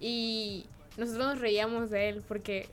[0.00, 2.68] y nosotros nos reíamos de él porque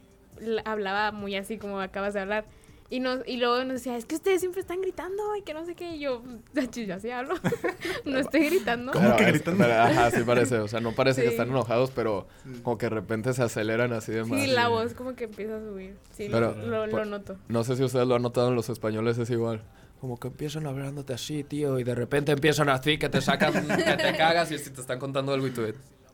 [0.66, 2.46] hablaba muy así como acabas de hablar.
[2.92, 5.64] Y, nos, y luego nos decía, es que ustedes siempre están gritando y que no
[5.64, 5.96] sé qué.
[5.96, 6.24] Y yo,
[6.58, 7.36] "Ach, yo así hablo.
[8.06, 8.92] no estoy gritando.
[8.92, 9.64] ¿Cómo que Pero gritando?
[9.64, 11.34] pero, ajá, sí parece, o sea, no parece que Sí.
[11.34, 12.28] están enojados, pero
[12.64, 14.42] como que de repente se aceleran así de más.
[14.42, 15.96] Sí, la voz como que empieza a subir.
[16.18, 17.38] Sí, Pero, lo, lo por- noto.
[17.48, 19.62] No sé si ustedes lo han notado en los españoles, es igual.
[20.02, 23.84] Como que empiezan hablándote así, tío, y de repente empiezan así, que te sacan, que
[23.98, 25.62] te cagas y si te están contando algo y tú...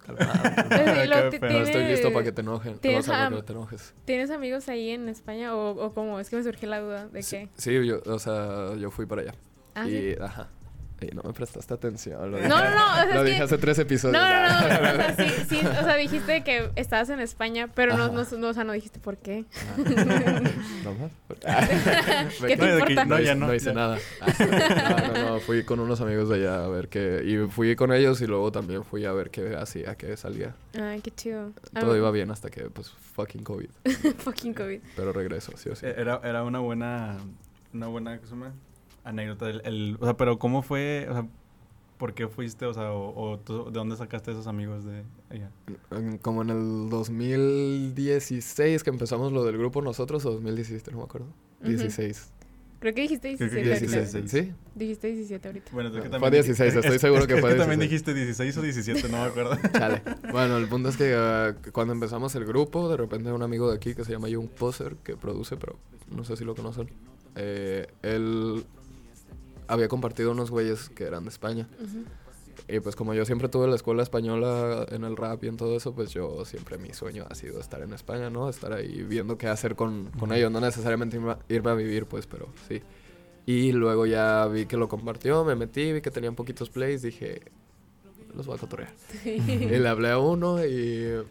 [0.05, 0.33] calmado.
[1.41, 2.77] No estoy listo para que te enojen.
[2.79, 3.93] ¿Tienes o sea, am- para que te enojes.
[4.05, 6.19] ¿Tienes amigos ahí en España o, o cómo?
[6.19, 7.49] Es que me surgió la duda de Sí, que...
[7.57, 9.33] sí, yo, o sea, yo fui para allá.
[9.75, 10.15] Ah, y, ¿sí?
[10.21, 10.49] ajá.
[11.13, 12.19] No me prestaste atención.
[12.31, 14.21] Lo No, dije, no, no, o sea, lo es dije que- hace tres No, episodios.
[14.21, 18.07] no, no, o sea, sí, sí, o sea, dijiste que estabas en España, pero no,
[18.11, 19.45] no, no, o sea, no dijiste por qué.
[20.83, 21.11] ¿No más?
[22.41, 23.05] Me ¿Qué te No, importa?
[23.05, 23.73] no, No, ya hice, no, no hice ya.
[23.73, 23.97] nada.
[24.39, 27.23] No, no, no, fui con unos amigos de allá a ver qué...
[27.25, 30.55] Y fui con ellos y luego también fui a ver qué hacía, qué salía.
[30.79, 31.51] Ay, qué chido.
[31.79, 33.69] Todo iba bien hasta que, pues, fucking COVID.
[34.19, 34.79] Fucking COVID.
[34.95, 35.85] Pero regreso, sí o sí.
[35.85, 37.17] Eh, Era, era una buena,
[37.73, 38.53] una buena, ¿qué se llama?
[39.05, 39.49] Anécdota.
[39.49, 41.07] El, el- o sea, pero ¿cómo fue?
[41.09, 41.25] O sea,
[41.97, 42.65] ¿por qué fuiste?
[42.65, 45.49] O sea, o, o tú- ¿de dónde sacaste esos amigos de allá?
[45.91, 51.03] En- Como en el 2016 que empezamos lo del grupo nosotros, o 2017, no me
[51.03, 51.27] acuerdo.
[51.61, 51.69] Ujú.
[51.69, 52.31] 16.
[52.79, 54.19] Creo que dijiste Creo que 17 ahorita.
[54.19, 54.31] 16.
[54.31, 54.53] ¿Sí?
[54.75, 55.71] Dijiste 17 ahorita.
[55.71, 57.89] Bueno, es que Fue también 16, dij- estoy es- seguro es que fue también 16.
[57.89, 59.57] dijiste 16 o 17, no me acuerdo.
[59.73, 60.01] Chale.
[60.31, 63.77] Bueno, el punto es que ah, cuando empezamos el grupo, de repente un amigo de
[63.77, 65.77] aquí que se llama Young Poser, que produce, pero
[66.11, 66.89] no sé si lo conocen,
[67.35, 68.65] eh, él
[69.67, 71.67] había compartido unos güeyes que eran de España.
[72.67, 75.77] Y pues como yo siempre tuve la escuela española en el rap y en todo
[75.77, 78.49] eso, pues yo siempre mi sueño ha sido estar en España, ¿no?
[78.49, 82.05] Estar ahí viendo qué hacer con, con ellos, no necesariamente irme a, irme a vivir,
[82.05, 82.81] pues, pero sí.
[83.45, 87.43] Y luego ya vi que lo compartió, me metí, vi que tenían poquitos plays, dije,
[88.33, 88.93] los voy a cotorrear.
[89.23, 91.23] Y le hablé a uno y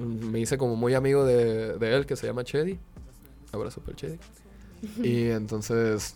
[0.00, 2.78] me hice como muy amigo de, de él, que se llama Chedi.
[3.52, 4.18] Abrazo el Chedi.
[5.02, 6.14] Y entonces,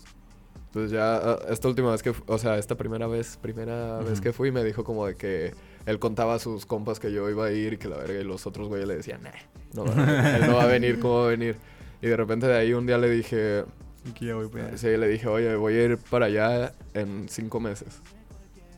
[0.75, 4.23] pues ya ah, esta última vez que, o sea, esta primera vez, primera vez Ujú.
[4.23, 5.55] que fui, me dijo como de que
[5.87, 8.25] él contaba a sus compas que yo iba a ir y que la verga, y
[8.25, 9.31] los otros güeyes le decían, nah,
[9.73, 9.93] no va,
[10.37, 11.57] él no va a venir, ¿cómo va a venir?
[12.03, 13.65] Y de repente de ahí un día le dije,
[14.11, 14.77] Aquí ya voy para allá.
[14.77, 18.03] sí, le dije, oye, voy a ir para allá en cinco meses.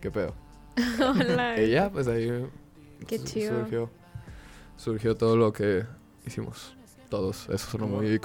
[0.00, 0.34] ¿Qué pedo?
[1.00, 1.60] Hola.
[1.60, 2.46] Y ya, pues ahí
[3.08, 3.58] Qué chido.
[3.60, 3.90] surgió,
[4.76, 5.84] surgió todo lo que
[6.26, 6.76] hicimos.
[7.08, 7.96] Todos, eso sonó ¿Cómo?
[7.98, 8.18] muy Y-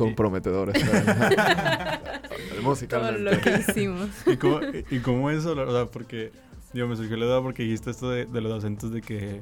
[2.63, 2.63] comprometedor.
[2.63, 3.21] Todo Musicalmente.
[3.35, 4.09] lo que hicimos.
[4.27, 4.59] ¿Y cómo,
[4.89, 5.53] y cómo eso?
[5.53, 6.31] O sea, porque...
[6.73, 9.41] Digo, me surgió la duda porque dijiste esto de, de los acentos de que...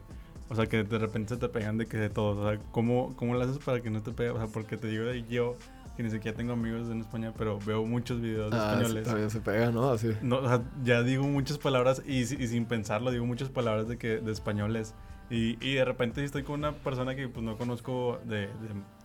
[0.49, 2.37] O sea, que de repente se te pegan de que de todos.
[2.37, 4.31] O sea, ¿cómo, cómo lo haces para que no te pegue?
[4.31, 5.55] O sea, porque te digo de yo,
[5.95, 9.03] que ni siquiera tengo amigos en España, pero veo muchos videos Ah, sí, españoles.
[9.05, 9.91] también se pega, ¿no?
[9.91, 10.09] Así.
[10.23, 13.97] No, o sea, ya digo muchas palabras y, y sin pensarlo digo muchas palabras de
[13.99, 14.95] que de españoles
[15.29, 18.49] y, y de repente estoy con una persona que pues no conozco de, de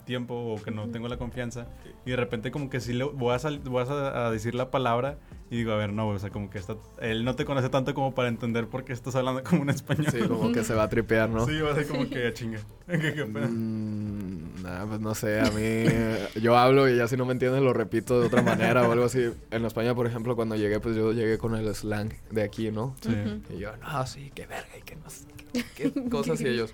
[0.05, 1.67] tiempo o que no tengo la confianza
[2.05, 4.71] y de repente como que sí le voy a, sal- voy a, a decir la
[4.71, 5.17] palabra
[5.51, 7.93] y digo, a ver, no, o sea, como que está, él no te conoce tanto
[7.93, 10.07] como para entender por qué estás hablando como un español.
[10.11, 11.45] Sí, como que se va a tripear, ¿no?
[11.45, 12.59] Sí, va a ser como que "Ah, chinga.
[12.87, 13.47] ¿Qué, qué pedo?
[13.49, 17.33] Mm, nah, pues no sé, a mí eh, yo hablo y ya si no me
[17.33, 19.31] entienden lo repito de otra manera o algo así.
[19.51, 22.95] En España, por ejemplo, cuando llegué, pues yo llegué con el slang de aquí, ¿no?
[23.01, 23.11] Sí.
[23.55, 26.73] Y yo, no, sí, qué verga y qué no sé, qué, qué cosas y ellos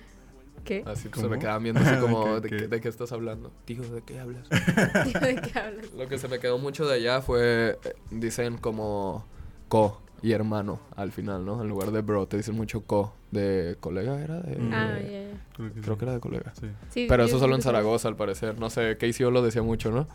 [0.63, 0.83] ¿Qué?
[0.85, 2.67] así pues, se me quedaban viendo así como, ¿Qué- ¿de, qué?
[2.67, 3.51] de qué estás hablando?
[3.65, 4.47] Tío, ¿de qué hablas?
[4.49, 5.91] ¿De qué hablas?
[5.97, 9.25] Lo que se me quedó mucho de allá fue, eh, dicen como
[9.67, 11.61] co y hermano al final, ¿no?
[11.61, 13.15] En lugar de bro, te dicen mucho co.
[13.31, 14.39] ¿De colega era?
[14.41, 14.73] De, Mm.
[14.73, 15.41] Ah, ya.
[15.55, 15.99] Creo que, Creo sí.
[15.99, 16.53] que era de colega.
[16.59, 16.67] Sí.
[16.89, 18.59] Sí, Pero eso solo en Zaragoza, al parecer.
[18.59, 20.07] No sé, Casey O lo decía mucho, ¿no?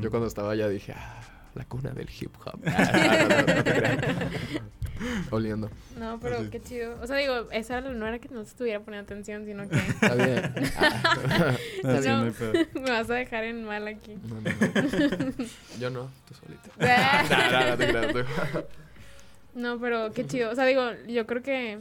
[0.00, 1.20] Yo cuando estaba allá dije, ah,
[1.54, 2.60] la cuna del hip hop.
[5.30, 5.70] Oliendo.
[5.98, 6.50] No, pero Así.
[6.50, 6.98] qué chido.
[7.00, 10.14] O sea, digo, esa no era que no se estuviera poniendo atención, sino que Está
[10.14, 10.52] bien.
[11.84, 12.80] No.
[12.80, 14.16] me vas a dejar en mal aquí.
[14.22, 15.44] No, no, no.
[15.78, 16.70] Yo no, tú solita.
[19.54, 20.50] No, pero qué chido.
[20.50, 21.80] O sea, digo, yo creo que.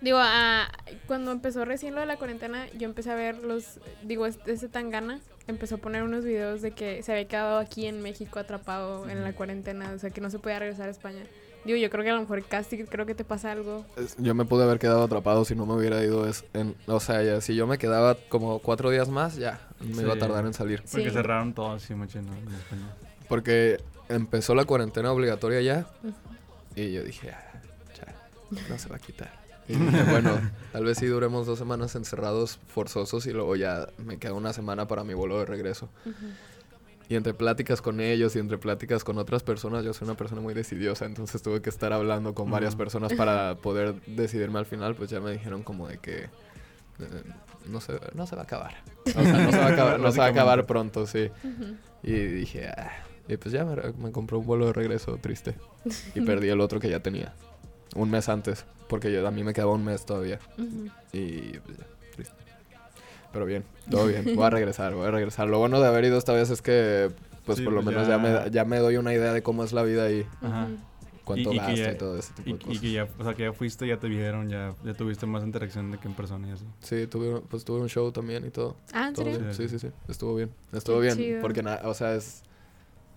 [0.00, 0.70] Digo, ah,
[1.06, 3.80] cuando empezó recién lo de la cuarentena, yo empecé a ver los.
[4.02, 7.86] Digo, este, ese Tangana empezó a poner unos videos de que se había quedado aquí
[7.86, 9.92] en México atrapado en la cuarentena.
[9.92, 11.22] O sea, que no se podía regresar a España.
[11.64, 13.86] Digo, yo creo que a lo mejor casi creo que te pasa algo.
[14.18, 16.28] Yo me pude haber quedado atrapado si no me hubiera ido.
[16.28, 20.02] Es en, o sea, ya, si yo me quedaba como cuatro días más, ya me
[20.02, 20.20] iba a Sí.
[20.20, 20.82] tardar en salir.
[20.90, 21.10] Porque Sí.
[21.10, 22.94] cerraron todo así, en España.
[23.28, 25.86] Porque empezó la cuarentena obligatoria ya.
[26.76, 27.52] Y yo dije, ah,
[27.96, 28.14] ya,
[28.68, 29.32] no se va a quitar.
[29.66, 30.32] Y dije, bueno,
[30.72, 34.86] tal vez sí duremos dos semanas encerrados forzosos y luego ya me queda una semana
[34.86, 35.88] para mi vuelo de regreso.
[36.04, 36.14] Ujú.
[37.08, 40.40] Y entre pláticas con ellos y entre pláticas con otras personas, yo soy una persona
[40.40, 44.94] muy decidiosa, entonces tuve que estar hablando con varias personas para poder decidirme al final,
[44.94, 47.22] pues ya me dijeron como de que eh,
[47.66, 48.74] no, se, no se va a acabar.
[49.06, 51.30] O sea, no se va a acabar, no se va a acabar pronto, sí.
[52.02, 52.90] Y dije, ah.
[53.26, 55.54] Y pues ya me, me compré un vuelo de regreso triste.
[56.14, 57.34] Y perdí el otro que ya tenía.
[57.94, 58.64] Un mes antes.
[58.88, 60.38] Porque yo, a mí me quedaba un mes todavía.
[61.12, 62.43] Y pues ya, triste.
[63.34, 64.24] Pero bien, todo bien.
[64.34, 65.48] Voy a regresar, voy a regresar.
[65.48, 67.10] Lo bueno de haber ido esta vez es que,
[67.44, 68.18] pues Sí, por lo pues menos ya- ya...
[68.44, 70.24] me, ya me doy una idea de cómo es la vida ahí.
[70.40, 70.68] Ajá.
[71.24, 72.80] Cuánto Y- y gasto ya- y todo ese tipo Y, de y cosas.
[72.82, 75.90] que ya, o sea, que ya fuiste, ya te vieron, ya, ya tuviste más interacción
[75.90, 76.64] de que en persona y así.
[76.80, 78.76] Sí, tuve, pues tuve un show también y todo.
[78.92, 79.40] Ah, ¿en todo serio?
[79.40, 79.54] bien.
[79.54, 79.62] Sí.
[79.68, 79.92] Sí, sí, sí.
[80.08, 80.50] Estuvo bien.
[80.72, 81.16] Estuvo Qué bien.
[81.16, 81.40] chido.
[81.42, 82.42] Porque, na- o sea, es...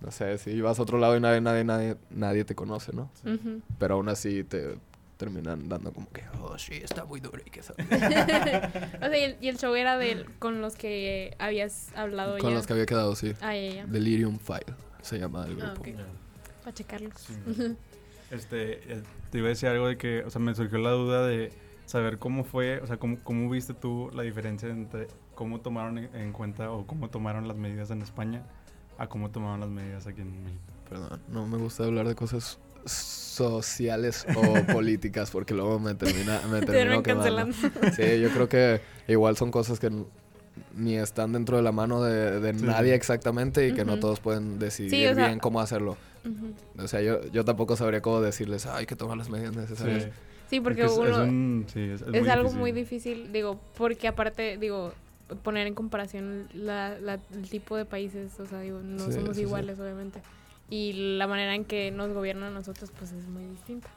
[0.00, 3.10] No sé, si vas a otro lado y nadie, nadie, nadie, nadie te conoce, ¿no?
[3.24, 3.60] Ujú.
[3.80, 4.76] Pero aún así te
[5.18, 7.84] terminan dando como que, oh, sí, está muy duro y que sabe.
[9.02, 12.50] O sea, y el, y el show era de con los que habías hablado Con
[12.50, 12.56] ya.
[12.56, 13.34] los que había quedado, sí.
[13.42, 13.86] Ah, ya, ya.
[13.86, 15.90] Delirium File se llama el Ah, grupo.
[16.64, 17.12] Para checarlos.
[17.18, 17.34] Sí.
[18.30, 21.26] Este, eh, te iba a decir algo de que, o sea, me surgió la duda
[21.26, 21.50] de
[21.86, 26.14] saber cómo fue, o sea, cómo, cómo viste tú la diferencia entre cómo tomaron en,
[26.14, 28.42] en cuenta o cómo tomaron las medidas en España
[28.98, 30.60] a cómo tomaron las medidas aquí en México.
[30.90, 36.60] Perdón, no me gusta hablar de cosas sociales o políticas porque luego me termina me
[36.60, 37.54] Te termino cancelando.
[37.94, 39.90] Sí, yo creo que igual son cosas que
[40.74, 44.58] ni están dentro de la mano de, de nadie exactamente y que no todos pueden
[44.58, 45.96] decidir Sí, o sea- bien cómo hacerlo.
[46.78, 50.04] O sea, yo, yo tampoco sabría cómo decirles, "Ah, hay que tomar las medidas necesarias.
[50.04, 50.10] Sí.
[50.50, 51.22] Sí, porque es, es uno...
[51.24, 52.58] un- sí, es, es es muy algo difícil.
[52.60, 54.92] muy difícil, digo, porque aparte, digo,
[55.42, 59.28] poner en comparación la, la- el tipo de países, o sea, digo, no Sí, somos
[59.30, 59.40] sí, sí.
[59.42, 60.20] iguales, obviamente.
[60.70, 63.88] Y la manera en que nos gobiernan a nosotros, pues es muy distinta.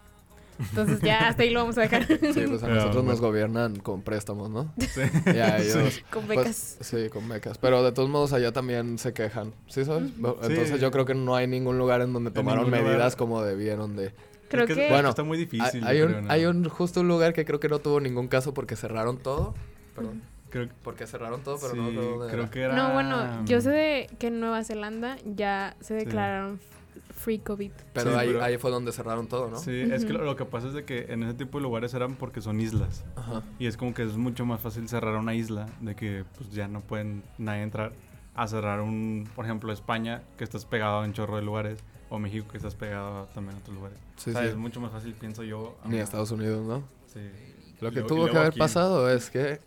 [0.59, 2.05] Entonces ya hasta ahí lo vamos a dejar.
[2.05, 4.71] Sí, pues a Pero, nosotros nos gobiernan con préstamos, ¿no?
[4.77, 5.01] Sí.
[6.11, 6.77] Con pues, becas.
[6.81, 7.57] sí, con becas.
[7.57, 10.11] Pero de todos modos allá también se quejan, ¿sí sabes?
[10.15, 10.77] Entonces Sí.
[10.79, 12.83] yo creo que no hay ningún lugar en donde En tomaron lugar.
[12.83, 14.13] medidas como debieron de...
[14.49, 14.89] Creo Es que...
[14.89, 15.83] Bueno, está muy difícil.
[15.83, 16.31] hay un, creo, ¿no?
[16.31, 19.55] hay un justo un lugar que creo que no tuvo ningún caso porque cerraron todo.
[19.95, 20.21] Perdón.
[20.51, 21.89] Creo, Porque cerraron todo, pero sí, no
[22.27, 22.49] creo era.
[22.51, 22.75] que era...
[22.75, 26.59] No, bueno, yo sé de que en Nueva Zelanda ya se declararon
[27.15, 27.71] free COVID.
[27.93, 29.57] Pero, Sí, ahí, pero- ahí fue donde cerraron todo, ¿no?
[29.59, 31.93] Sí, es que lo, lo que pasa es de que en ese tipo de lugares
[31.93, 33.03] eran porque son islas.
[33.15, 33.43] Ajá.
[33.59, 36.67] Y es como que es mucho más fácil cerrar una isla de que pues ya
[36.67, 37.93] no pueden nadie entrar
[38.35, 42.17] a cerrar un, por ejemplo, España, que estás pegado a un chorro de lugares, o
[42.19, 43.97] México, que estás pegado también a otros lugares.
[44.17, 44.47] Sí, o sea, sí.
[44.49, 45.77] es mucho más fácil, pienso yo.
[45.85, 46.83] Ni a- Estados Unidos, ¿no?
[47.07, 47.19] Sí.
[47.81, 48.59] Lo que luego- tuvo que haber aquí.
[48.59, 49.59] pasado es que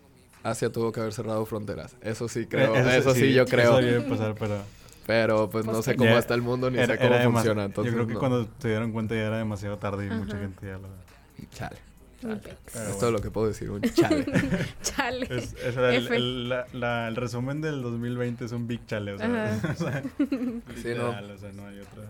[0.44, 1.96] Asia tuvo que haber cerrado fronteras.
[2.02, 2.76] Eso sí creo.
[2.76, 3.78] Eh, eso, sí, yo creo.
[3.78, 4.58] Eso debe pasar, pero
[5.06, 7.32] Pero pues no Pues sé que- cómo Ya está el mundo ni era, sé cómo
[7.32, 7.64] funciona.
[7.64, 8.20] Entonces, Yo creo que no.
[8.20, 10.40] cuando se dieron cuenta ya era demasiado tarde y mucha Ajá.
[10.42, 10.88] gente ya lo...
[11.50, 11.76] Chale.
[12.22, 12.56] Ni pex.
[12.72, 13.70] Pero es todo lo que puedo decir.
[13.70, 14.24] Un chale.
[14.82, 15.26] Chale.
[15.30, 16.16] Es, es el, F.
[16.16, 19.72] el- la- la- el resumen del 2020 es un big chale, o sea, Ajá.
[19.72, 20.02] o sea,
[20.82, 21.10] Sí, no.
[21.10, 22.02] o sea, no hay otra.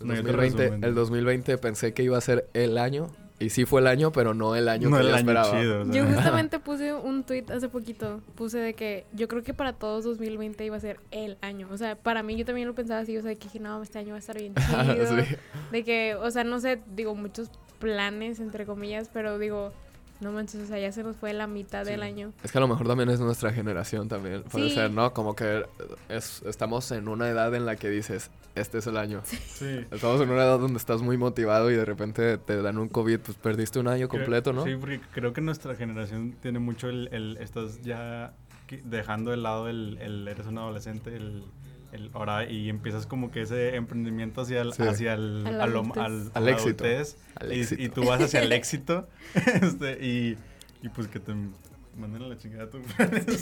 [0.00, 0.84] El No hay otro 2020, resumen.
[0.84, 3.08] el 2020 pensé que iba a ser el año.
[3.42, 5.50] Y sí fue el año, pero no el año no que el yo año esperaba.
[5.60, 5.94] chido, o sea.
[5.94, 10.04] Yo justamente puse un tweet hace poquito, puse de que yo creo que para todos
[10.04, 11.68] 2020 iba a ser el año.
[11.70, 13.98] O sea, para mí yo también lo pensaba así, o sea, que dije, no, este
[13.98, 14.54] año va a estar bien
[14.94, 15.06] chido.
[15.24, 15.36] Sí.
[15.70, 19.72] De que, o sea, no sé, digo, muchos planes, entre comillas, pero digo,
[20.22, 22.32] no manches, o sea, ya se nos fue la mitad del año.
[22.42, 24.42] Es que a lo mejor también es nuestra generación también.
[24.44, 24.74] Puede Sí.
[24.76, 25.12] ser, ¿no?
[25.12, 25.64] Como que
[26.08, 29.20] es, estamos en una edad en la que dices, este es el año.
[29.24, 29.84] Sí.
[29.90, 33.18] Estamos en una edad donde estás muy motivado y de repente te dan un COVID,
[33.20, 34.64] pues perdiste un año Creo- completo, ¿no?
[34.64, 37.08] Sí, porque creo que nuestra generación tiene mucho el...
[37.12, 38.32] el estás ya
[38.84, 41.44] dejando de lado el, el eres un adolescente, el,
[41.92, 44.82] el ahora y empiezas como que ese emprendimiento hacia el, Sí.
[44.82, 45.76] hacia el, A a al,
[46.34, 46.84] a éxito.
[46.84, 47.82] adultez, Al y, éxito.
[47.82, 49.08] y tú vas hacia el éxito
[49.62, 50.36] este, y,
[50.82, 51.32] y pues que te
[51.94, 52.78] manden a la chingada tu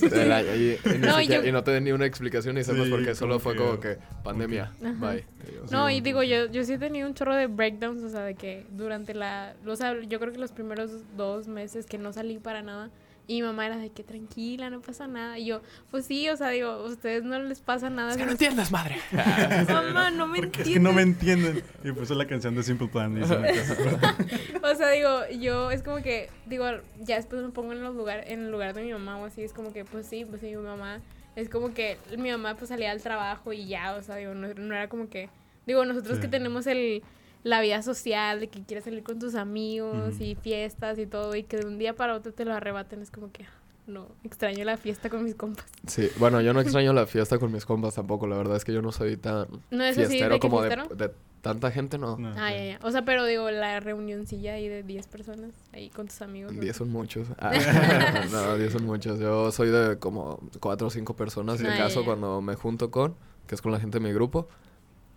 [0.08, 2.58] Del año, y, y ni No, siquiera- yo- y no te den ni una explicación
[2.58, 4.72] y sepas Sí, porque solo como fue como que pandemia.
[4.80, 5.24] Bye.
[5.46, 5.70] Adiós.
[5.70, 8.22] No, Sí, y digo, yo, yo sí he tenido un chorro de breakdowns, o sea,
[8.24, 12.12] de que durante la, o sea, yo creo que los primeros dos meses que no
[12.12, 12.90] salí para nada,
[13.30, 15.62] y mi mamá era de que tranquila, no pasa nada, y yo,
[15.92, 18.10] pues sí, o sea, digo, a ustedes no les pasa nada.
[18.10, 18.96] Es que no entiendes, madre.
[19.68, 21.62] Mamá, no me Porque es que no me entienden.
[21.84, 23.16] Y puso la canción de Simple Plan.
[23.22, 26.64] Y se me quedó- O sea, digo, yo es como que, digo,
[27.00, 29.42] ya después me pongo en los lugar, en el lugar de mi mamá o así,
[29.42, 31.00] es como que, pues sí, pues sí, mi mamá,
[31.36, 34.48] es como que mi mamá pues salía al trabajo y ya, o sea, digo, no,
[34.54, 35.28] no era como que,
[35.66, 36.22] digo, nosotros Sí.
[36.22, 37.02] que tenemos el,
[37.42, 41.42] la vida social, de que quieres salir con tus amigos y fiestas y todo, y
[41.44, 43.46] que de un día para otro te lo arrebaten, es como que,
[43.86, 45.64] no, extraño la fiesta con mis compas.
[45.86, 48.26] Sí, bueno, yo no extraño la fiesta con mis compas tampoco.
[48.26, 51.96] La verdad es que yo no soy tan No fiestero de como de, tanta gente,
[51.96, 52.18] no.
[52.18, 52.54] No, Ah, sí.
[52.56, 52.78] ya, ya.
[52.82, 56.52] O sea, pero digo, la reunioncilla ahí de 10 personas, ahí con tus amigos.
[56.52, 56.60] ¿no?
[56.60, 57.28] 10 son muchos.
[57.38, 57.52] Ah,
[58.30, 59.18] no, 10 son muchos.
[59.18, 62.06] Yo soy de como 4 o 5 personas, si Ah, ya, acaso, ya.
[62.06, 63.14] cuando me junto con,
[63.46, 64.46] que es con la gente de mi grupo.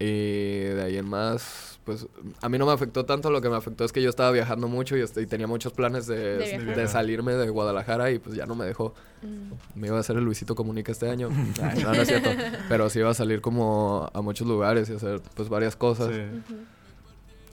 [0.04, 2.08] Y de ahí en más, pues
[2.42, 3.30] a mí no me afectó tanto.
[3.32, 5.72] Lo que me afectó es que yo estaba viajando mucho y, este, y tenía muchos
[5.72, 6.88] planes de, De de, viajar.
[6.89, 8.94] salirme de Guadalajara y pues ya no me dejó.
[9.22, 9.80] Mm.
[9.80, 11.30] Me iba a hacer el Luisito Comunica este año.
[11.62, 12.30] Ay, no, no es cierto.
[12.68, 16.10] Pero sí iba a salir como a muchos lugares y hacer pues varias cosas.
[16.13, 16.56] Sí.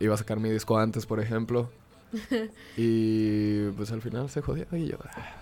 [0.00, 1.70] Iba a sacar mi disco antes, por ejemplo.
[2.76, 4.96] y pues al final se jodió y yo...
[5.14, 5.36] ah.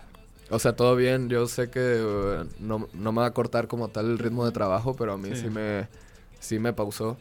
[0.51, 1.29] O sea, todo bien.
[1.29, 4.53] Yo sé que eh, no, no me va a cortar como tal el ritmo de
[4.53, 5.51] trabajo, pero a mí sí, Sí.
[5.51, 5.89] me,
[6.41, 7.17] sí me pausó.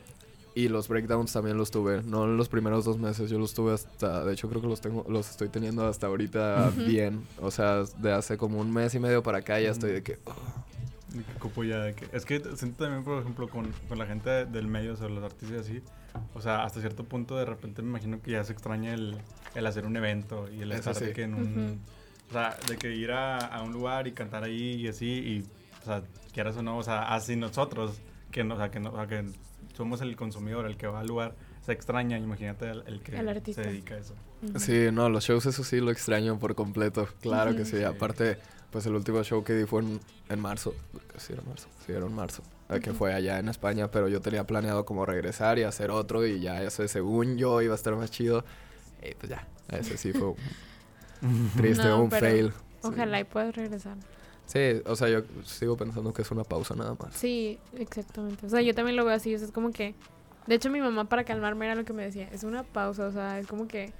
[0.56, 2.02] Y los breakdowns también los tuve.
[2.02, 4.26] No en los primeros dos meses, yo los tuve hasta...
[4.26, 6.84] De hecho, creo que los tengo los estoy teniendo hasta ahorita Ujú.
[6.86, 7.22] bien.
[7.40, 10.18] O sea, de hace como un mes y medio para acá ya estoy de que...
[10.26, 10.34] oh,
[11.60, 12.08] De ya de que...
[12.12, 15.08] Es que siento también, por ejemplo, con, con la gente de- del medio, o sea,
[15.10, 15.84] los artistas y así.
[16.34, 19.16] O sea, hasta cierto punto de repente me imagino que ya se extraña el,
[19.54, 21.14] el hacer un evento y el Eso estar de sí.
[21.14, 21.80] que en un...
[22.30, 25.46] O sea, de que ir a, a un lugar y cantar ahí y así y...
[25.84, 26.02] O sea,
[26.34, 28.00] quieras o no, o sea, así nosotros,
[28.38, 29.26] que, no, o sea, que, no, o sea, que
[29.76, 31.36] somos el consumidor, el que va al lugar,
[31.66, 33.64] se extraña, imagínate el, el que El artista.
[33.64, 34.14] se dedica a eso.
[34.44, 34.60] Ujú.
[34.60, 37.08] Sí, no, los shows eso sí lo extraño por completo.
[37.22, 37.72] Claro que Ujú.
[37.72, 37.78] sí.
[37.78, 37.84] Sí.
[37.84, 38.38] Aparte,
[38.72, 40.76] pues el último show que di fue en, en marzo.
[41.18, 41.68] Sí, era marzo.
[41.86, 42.44] Sí, era en marzo.
[42.70, 43.00] eh, Que Ujú.
[43.00, 46.62] fue allá en España, pero yo tenía planeado como regresar y hacer otro y ya
[46.62, 48.46] ese según yo iba a estar más chido.
[49.02, 50.28] Y pues ya, ese sí fue
[51.22, 52.52] un triste, No, un pero fail.
[52.52, 52.90] Sí.
[52.90, 53.98] Ojalá y puedas regresar.
[54.48, 57.14] Sí, o sea, yo sigo pensando que es una pausa nada más.
[57.14, 58.46] Sí, exactamente.
[58.46, 59.36] O sea, yo también lo veo así.
[59.36, 59.94] O sea, es como que.
[60.48, 62.30] De hecho, mi mamá, para calmarme, era lo que me decía.
[62.32, 63.06] Es una pausa.
[63.08, 63.92] O sea, es como que.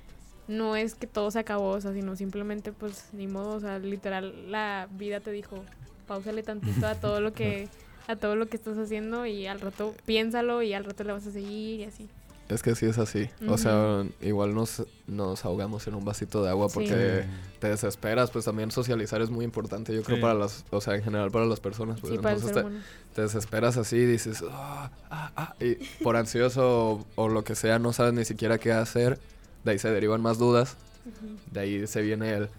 [0.48, 3.56] No es que todo se acabó, o sea, sino simplemente, pues, ni modo.
[3.56, 5.64] O sea, literal, la vida te dijo.
[6.08, 7.68] Pausale tantito a todo lo que.
[8.08, 11.28] A todo lo que estás haciendo y al rato piénsalo y al rato le vas
[11.28, 12.08] a seguir y así.
[12.50, 13.30] Es que sí es así.
[13.48, 17.26] O sea, igual nos, nos ahogamos en un vasito de agua porque
[17.60, 18.32] te desesperas.
[18.32, 20.64] Pues también socializar es muy importante, yo creo, para las...
[20.70, 22.00] O sea, en general para las personas.
[22.00, 22.66] Pues, sí, para entonces
[23.14, 24.44] te, desesperas así y dices...
[24.50, 28.72] Ah, ah, ah", y por ansioso o, lo que sea, no sabes ni siquiera qué
[28.72, 29.20] hacer.
[29.66, 30.78] De ahí se derivan más dudas.
[31.52, 32.50] De ahí se viene el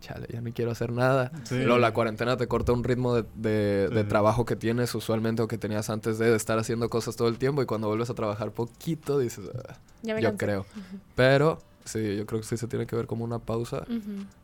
[0.00, 1.30] chale, ya no quiero hacer nada.
[1.50, 5.58] Luego la cuarentena te corta un ritmo de, de, trabajo que tienes usualmente o que
[5.58, 9.18] tenías antes de, estar haciendo cosas todo el tiempo y cuando vuelves a trabajar poquito
[9.18, 10.66] dices, ah, yo creo.
[11.14, 13.84] Pero sí, yo creo que sí se tiene que ver como una pausa.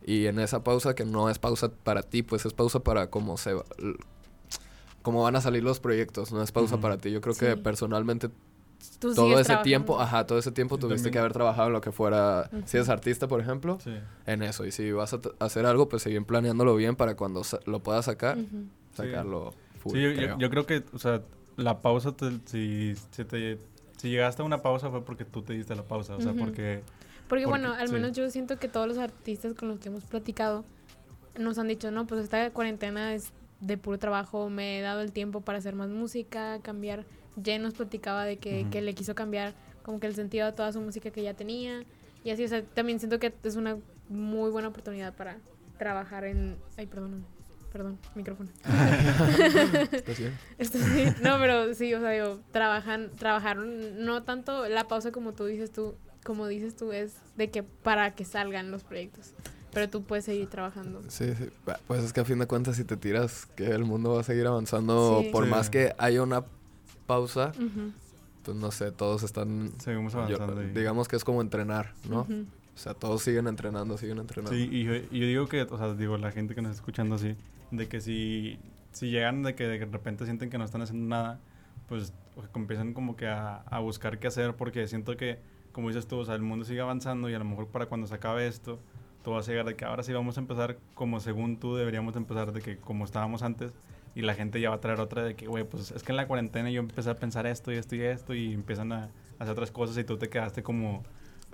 [0.05, 3.37] Y en esa pausa que no es pausa para ti, pues es pausa para cómo
[3.37, 3.55] se
[5.03, 7.13] cómo van a salir los proyectos, no es pausa para ti.
[7.13, 8.29] Yo creo que personalmente
[8.99, 12.51] todo ese tiempo, ajá, todo ese tiempo tuviste que haber trabajado en lo que fuera,
[12.65, 13.79] si eres artista, por ejemplo,
[14.27, 14.65] en eso.
[14.65, 18.39] Y si vas a hacer algo, pues seguir planeándolo bien para cuando lo puedas sacar,
[18.95, 19.93] sacarlo full.
[19.93, 20.67] Sí, yo creo.
[20.67, 21.23] que, o sea,
[21.57, 22.15] la pausa,
[22.47, 26.33] si, si, llegaste a una pausa fue porque tú te diste la pausa, o sea,
[26.33, 26.83] porque...
[27.29, 30.65] Porque, bueno, al menos yo siento que todos los artistas con los que hemos platicado
[31.39, 35.13] nos han dicho, no, pues esta cuarentena es de puro trabajo, me he dado el
[35.13, 37.05] tiempo para hacer más música, cambiar
[37.43, 40.73] Jen nos platicaba de que, que, le quiso cambiar como que el sentido a toda
[40.73, 41.85] su música que ya tenía.
[42.25, 43.79] Y así, o sea, también siento que es una
[44.09, 45.39] muy buena oportunidad para
[45.79, 46.57] trabajar en...
[46.77, 47.25] Ay, perdón,
[47.73, 48.51] perdón, micrófono.
[50.59, 51.15] ¿Estás bien?
[51.23, 55.71] No, pero sí, o sea, digo, trabajan, trabajaron, no tanto la pausa como tú dices
[55.73, 59.35] tú, como dices tú, es de que para que salgan los proyectos.
[59.73, 61.03] Pero tú puedes seguir trabajando.
[61.09, 61.51] Sí, sí.
[61.87, 64.25] Pues es que a fin de cuentas, si te tiras, que el mundo va a
[64.25, 65.23] seguir avanzando.
[65.31, 66.47] Por más que haya una
[67.07, 67.53] pausa,
[68.43, 69.73] pues no sé, todos están...
[69.79, 70.61] Seguimos avanzando.
[70.61, 72.21] Digamos que es como entrenar, ¿no?
[72.21, 74.57] O sea, todos siguen entrenando, siguen entrenando.
[74.57, 77.35] Sí, y yo, digo que, o sea, digo, la gente que nos está escuchando así,
[77.71, 78.59] de que si,
[78.93, 81.41] si llegan de que de repente sienten que no están haciendo nada,
[81.89, 82.13] pues
[82.55, 85.39] empiezan como que a, a buscar qué hacer, porque siento que,
[85.73, 88.07] como dices tú, o sea, el mundo sigue avanzando y a lo mejor para cuando
[88.07, 88.79] se acabe esto,
[89.25, 92.15] tú vas a llegar de que ahora sí vamos a empezar como según tú deberíamos
[92.15, 93.73] empezar, de que como estábamos antes,
[94.17, 96.17] y la gente ya va a traer otra de que, güey, pues es que en
[96.17, 99.53] la cuarentena yo empecé a pensar esto y esto y esto y empiezan a hacer
[99.53, 101.05] otras cosas y tú te quedaste como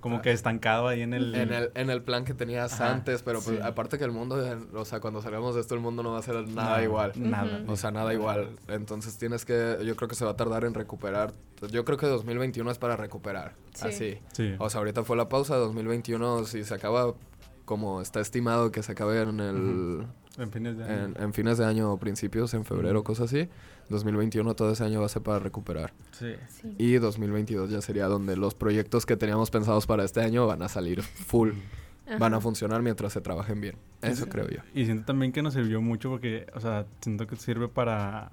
[0.01, 1.35] como que estancado ahí en el...
[1.35, 4.37] En el, en el plan que tenías antes, pero pues aparte que el mundo,
[4.75, 7.13] o sea, cuando salgamos de esto, el mundo no va a ser nada igual.
[7.17, 7.63] Nada.
[7.69, 8.57] O sea, nada igual.
[8.67, 11.33] Entonces tienes que, yo creo que se va a tardar en recuperar.
[11.71, 13.55] Yo creo que 2021 es para recuperar.
[13.81, 14.19] Así.
[14.33, 14.57] Sí.
[14.59, 17.15] O sea, ahorita fue la pausa, 2021, si se acaba
[17.65, 20.07] como está estimado que se acabe en el...
[20.39, 21.15] En fines de año.
[21.19, 23.49] En, fines de año o principios, en febrero, cosas así.
[23.91, 25.93] 2021 todo ese año va a ser para recuperar.
[26.13, 26.35] Sí.
[26.79, 30.69] Y 2022 ya sería donde los proyectos que teníamos pensados para este año van a
[30.69, 31.51] salir full.
[32.19, 33.77] Van a funcionar mientras se trabajen bien.
[34.03, 34.61] Eso creo yo.
[34.75, 38.31] Y siento también que nos sirvió mucho porque, o sea, siento que sirve para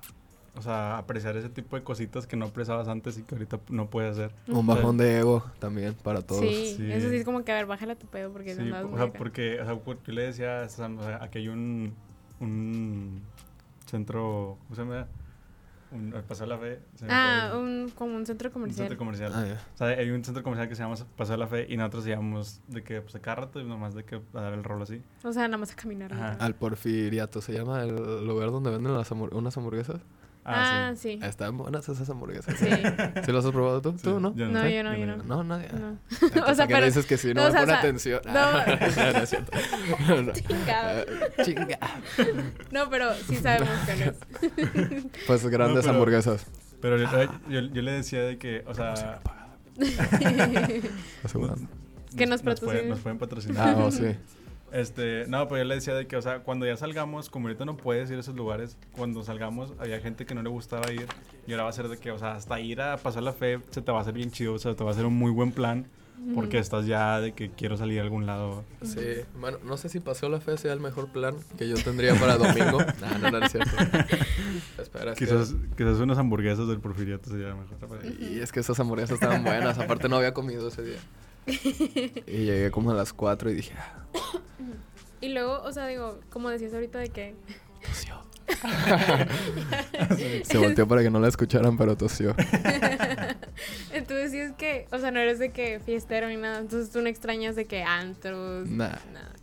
[0.59, 3.89] o sea, apreciar ese tipo de cositas que no apreciabas antes y que ahorita no
[3.89, 4.31] puedes hacer.
[4.47, 6.41] Un bajón de ego también para todos.
[6.41, 9.13] Sí, eso sí es como que, a ver, bájale tu pedo porque sí, o sea,
[9.13, 11.95] porque, o sea, yo le decía, o sea, aquí hay un,
[12.41, 13.21] un
[13.85, 15.07] centro, ¿cómo se llama?
[15.91, 16.79] Un, Paseo de la Fe.
[17.09, 18.83] Ah, un, como un centro comercial.
[18.83, 19.31] Un centro comercial.
[19.33, 21.77] Ah, O sea, hay un centro comercial que se llama Paseo de la Fe y
[21.77, 24.63] nosotros íbamos de que, pues, a cada rato y nomás de que a dar el
[24.63, 25.01] rol así.
[25.23, 26.13] O sea, nada más a caminar.
[26.13, 30.01] Al Porfiriato se llama el lugar donde venden las unas hamburguesas.
[30.49, 31.19] Ah, sí.
[31.21, 32.57] Están buenas esas hamburguesas.
[32.57, 32.67] Sí.
[33.25, 33.93] ¿Sí las has probado tú?
[33.93, 34.31] ¿Tú no?
[34.31, 34.47] no, yo
[34.83, 35.17] no, yo no.
[35.23, 35.67] No, nadie.
[35.73, 35.97] No.
[36.45, 36.85] o sea, pero...
[36.85, 38.21] dices que si no, no me atención.
[38.25, 38.39] No.
[38.99, 39.51] Ah, no, es cierto.
[40.25, 40.33] No,
[41.43, 41.79] Chinga.
[42.71, 45.05] No, pero sí sabemos que no es.
[45.27, 46.45] Pues grandes hamburguesas.
[46.81, 49.19] Pero yo, yo, le decía de que, o sea...
[52.17, 53.69] que nos, nos, pueden, nos pueden patrocinar.
[53.69, 54.15] Ah, oh, sí.
[54.71, 57.65] Este, no, pues yo le decía de que, o sea, cuando ya salgamos, como ahorita
[57.65, 61.07] no puedes ir a esos lugares, cuando salgamos había gente que no le gustaba ir
[61.47, 63.59] y ahora va a ser de que, o sea, hasta ir a pasar la fe
[63.71, 65.31] se te va a hacer bien chido, o sea, te va a hacer un muy
[65.31, 65.87] buen plan
[66.35, 68.63] porque estás ya de que quiero salir a algún lado.
[68.83, 68.99] Sí,
[69.39, 72.37] bueno, no sé si paseo la fe sea el mejor plan que yo tendría para
[72.37, 72.79] domingo.
[73.01, 73.71] no, no, no es cierto.
[74.77, 77.77] Espera, quizás, quizás unas hamburguesas del porfiriato sería mejor.
[78.19, 80.99] Y es que esas hamburguesas estaban buenas, aparte no había comido ese día.
[82.27, 83.73] Y llegué como a las 4 y dije...
[83.77, 84.05] Ah".
[85.21, 87.35] Y luego, o sea, digo, como decías ahorita de que...
[87.85, 88.29] Tosió.
[90.43, 92.35] Se volteó para que no la escucharan, pero tosió.
[93.93, 97.01] entonces sí es que, o sea, no eres de que fiestero ni nada, entonces tú
[97.01, 98.67] no extrañas de que antros.
[98.69, 98.99] Nada.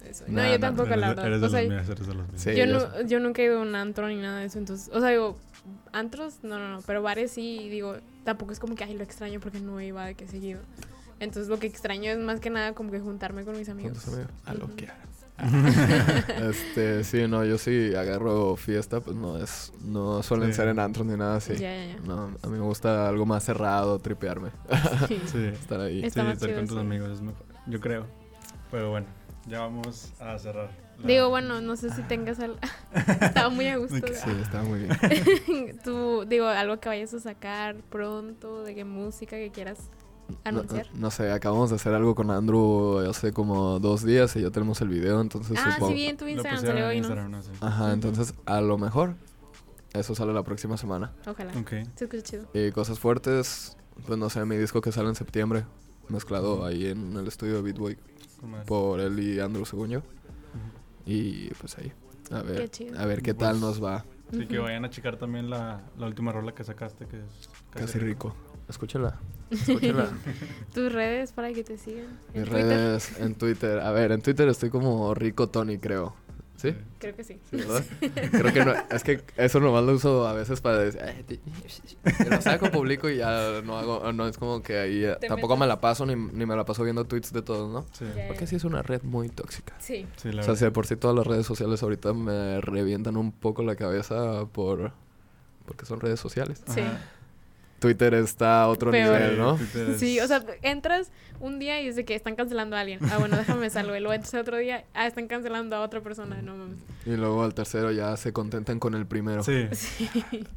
[0.08, 0.24] eso.
[0.28, 1.26] Nah, no, yo nah, tampoco, Eres la verdad.
[1.26, 2.42] Eres de O sea, los míos, eres de los míos.
[2.42, 2.56] Sí.
[2.56, 5.00] yo, no, yo nunca he ido a un antro ni nada de eso, entonces, o
[5.00, 5.38] sea, digo,
[5.92, 9.04] antros, no, no, no, pero bares sí, y digo, tampoco es como que, ay, lo
[9.04, 10.60] extraño porque no iba de que seguido.
[11.20, 14.04] Entonces, lo que extraño es más que nada como que juntarme con mis Con amigos.
[14.04, 14.30] tus amigos.
[14.44, 14.88] A lo que
[16.50, 20.54] Este, sí, no, yo sí agarro fiesta, pues no es, no suelen Sí.
[20.54, 21.54] ser en antros ni nada así.
[21.56, 22.00] Ya, ya, ya.
[22.06, 24.50] No, a mí me gusta algo más cerrado, tripearme,
[25.08, 25.20] Sí.
[25.32, 26.04] Sí, estar ahí.
[26.04, 27.44] Está sí, más estar chido con tus amigos es mejor.
[27.66, 28.06] Yo creo.
[28.70, 29.06] Pero bueno,
[29.46, 30.70] ya vamos a cerrar.
[30.98, 32.58] la- Digo, bueno, no sé si tengas al...
[33.20, 33.96] Estaba muy a gusto.
[34.06, 35.78] Sí, está muy bien.
[35.84, 39.78] Tú, digo, algo que vayas a sacar pronto, de qué música que quieras
[40.44, 40.86] anunciar.
[40.94, 44.80] no sé, acabamos de hacer algo con Andrew hace como dos días y ya tenemos
[44.80, 45.88] el video, entonces ah, supongo...
[45.88, 46.98] sí, vi en tu Lo Instagram, salió hoy, ¿no?
[46.98, 47.50] Instagram, no sé.
[47.60, 49.14] Ajá, entonces a lo mejor
[49.92, 51.12] eso sale la próxima semana.
[51.26, 51.52] Ojalá.
[51.58, 51.70] Ok.
[51.94, 52.46] Se escucha chido.
[52.54, 55.64] Y cosas fuertes, pues no sé, mi disco que sale en septiembre,
[56.08, 57.98] mezclado ahí en el estudio de Beatboy
[58.66, 60.02] por él y Andrew, según yo.
[61.06, 61.92] Y pues ahí,
[62.32, 62.98] a ver, Qué chido.
[62.98, 64.04] a ver qué Pues, tal nos va.
[64.32, 68.00] Sí, que vayan a checar también la, la última rola que sacaste, que es Casi
[68.00, 68.34] rico.
[68.68, 69.20] Escúchala, escúchala.
[70.74, 72.06] Tus redes para que te sigan.
[72.34, 72.66] En Mis Twitter.
[72.68, 73.78] redes en Twitter.
[73.80, 76.14] A ver, en Twitter estoy como Rico Tony, creo.
[76.56, 76.74] ¿Sí?
[76.98, 77.38] Creo que sí.
[77.50, 77.84] ¿Sí, verdad?
[78.32, 81.38] Creo que no, es que eso nomás lo uso a veces para decir, "Ay, te-
[81.38, 85.48] que lo saco público y ya no hago, no es como que ahí, eh, tampoco
[85.54, 85.60] metas.
[85.60, 87.84] me la paso ni, ni me la paso viendo tweets de todos, ¿no?
[87.92, 89.74] Sí, Porque sí es una red muy tóxica.
[89.78, 90.06] Sí.
[90.16, 93.18] sí, la O sea, si de por sí todas las redes sociales ahorita me revientan
[93.18, 94.92] un poco la cabeza por
[95.66, 96.62] porque son redes sociales.
[96.72, 96.80] Sí.
[96.80, 97.00] Ajá.
[97.78, 99.18] Twitter está a otro Peor.
[99.20, 99.54] nivel, ¿no?
[99.56, 102.98] Es- Sí, o sea, entras un día y es de que están cancelando a alguien.
[103.10, 103.94] Ah, bueno, déjame salvo.
[103.94, 106.40] Y luego entras otro día, ah, están cancelando a otra persona.
[106.40, 106.78] No mames.
[107.04, 109.42] Y luego al tercero ya se contentan con el primero.
[109.42, 109.66] Sí.
[109.76, 110.08] Sí.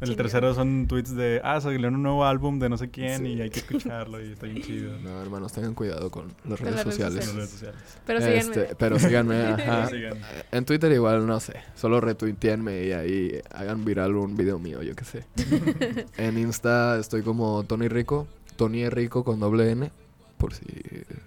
[0.01, 3.33] El tercero son tweets de, ah, salió un nuevo álbum de no sé quién Sí.
[3.33, 4.97] y hay que escucharlo y está bien chido.
[4.99, 7.23] No, hermanos, tengan cuidado con las Con redes las redes sociales.
[7.23, 7.79] En las redes sociales.
[8.05, 8.39] Pero síganme.
[8.61, 9.87] Este, pero síganme, ajá.
[9.87, 10.17] Sigan.
[10.51, 11.53] En Twitter igual, no sé.
[11.75, 15.25] Solo retuiteenme y ahí hagan viral un video mío, yo qué sé.
[16.17, 18.27] en Insta estoy como Tony Rico.
[18.55, 19.91] Tony Rico con doble N.
[20.37, 20.63] Por si,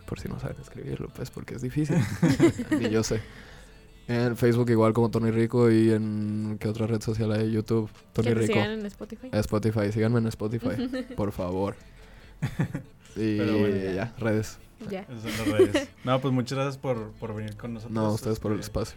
[0.07, 1.97] por si no saben escribirlo, pues porque es difícil.
[2.79, 3.21] Ni yo sé.
[4.07, 6.57] En Facebook igual como Tony Rico y en...
[6.61, 7.51] ¿Qué otra red social hay?
[7.51, 7.91] YouTube.
[8.13, 8.53] Tony que te Rico.
[8.53, 9.29] sigan en Spotify.
[9.33, 9.93] Spotify.
[9.93, 11.75] Síganme en Spotify, por favor.
[13.17, 13.93] Y Pero bueno.
[13.93, 14.59] ya, redes.
[14.89, 15.01] Ya.
[15.01, 15.89] Esas son las redes.
[16.05, 17.93] No, pues muchas gracias por, por venir con nosotros.
[17.95, 18.97] No, ustedes por el espacio.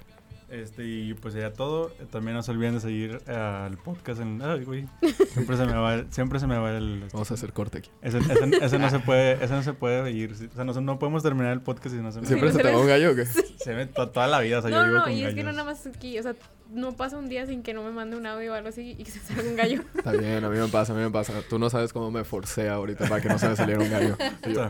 [0.50, 1.88] Este, y pues ya todo.
[2.12, 4.42] También no se olviden de seguir eh, al podcast en.
[4.44, 4.86] Ay, güey.
[5.34, 6.14] Siempre se me va el.
[6.14, 7.90] Siempre se me va el este, Vamos a hacer corte aquí.
[8.04, 10.34] ese, ese- ese no se puede, ese no se puede ir.
[10.34, 12.72] O sea, no, no podemos terminar el podcast si no se me ¿Siempre se te
[12.72, 13.26] va un gallo o qué?
[13.26, 15.34] Se me to- toda la vida, o sea, yo No, vivo no, con y es
[15.34, 15.58] que no gallos.
[15.58, 16.36] nada más aquí, o sea,
[16.72, 19.04] no pasa un día sin que no me mande un audio o algo así y
[19.04, 19.82] que se salga un gallo.
[19.96, 21.34] Está bien, a mí me pasa, a mí me pasa.
[21.50, 24.16] Tú no sabes cómo me forcé ahorita para que no se me saliera un gallo.
[24.46, 24.70] Y O yo,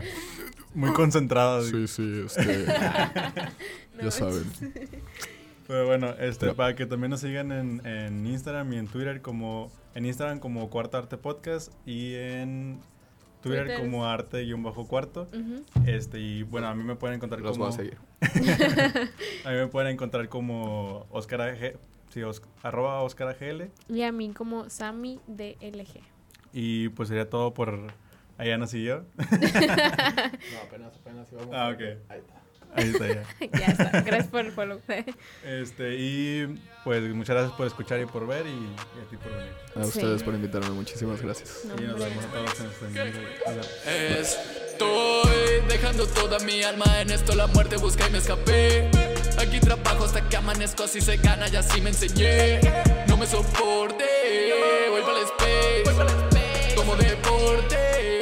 [0.74, 1.58] muy concentrado.
[1.58, 1.86] así.
[1.86, 2.66] sí, sí, este,
[3.96, 4.44] No, ya saben.
[5.66, 9.20] Pero bueno, este, Pero- para que también nos sigan en, en Instagram y en Twitter
[9.22, 9.70] como...
[9.94, 12.80] En Instagram como Cuarto Arte Podcast y en
[13.40, 13.80] Twitter, Twitter.
[13.80, 15.22] como Arte-Cuarto.
[15.32, 15.64] Ujú.
[15.86, 17.64] Este, y bueno, a mí me pueden encontrar Los como...
[17.70, 17.96] voy a seguir.
[19.44, 21.76] A mí me pueden encontrar como Oscar AG,
[22.10, 23.70] sí, os- arroba Oscar AGL.
[23.88, 26.02] Y a mí como Sammy de LG.
[26.52, 27.78] Y pues sería todo por
[28.38, 29.02] Ayana y yo.
[29.18, 31.54] No, apenas, apenas íbamos.
[31.54, 31.80] Ah, ok.
[32.10, 32.34] Ahí está.
[32.76, 33.24] Ahí está ya.
[33.58, 34.00] ya está.
[34.02, 34.80] Gracias por el follow.
[35.44, 39.32] este, y pues muchas gracias por escuchar y por ver y, y a ti por
[39.32, 39.52] venir.
[39.74, 40.70] A ustedes por invitarme.
[40.70, 41.64] Muchísimas gracias.
[41.78, 47.34] Y nos vemos todos en este Estoy dejando toda mi alma en esto.
[47.34, 48.90] La muerte busca y me escapé.
[49.38, 50.84] Aquí trabajo hasta que amanezco.
[50.84, 52.60] Así se gana y así me enseñé.
[53.08, 54.52] No me soporté.
[54.90, 56.74] Vuelvo al space.
[56.76, 58.15] Como deporte.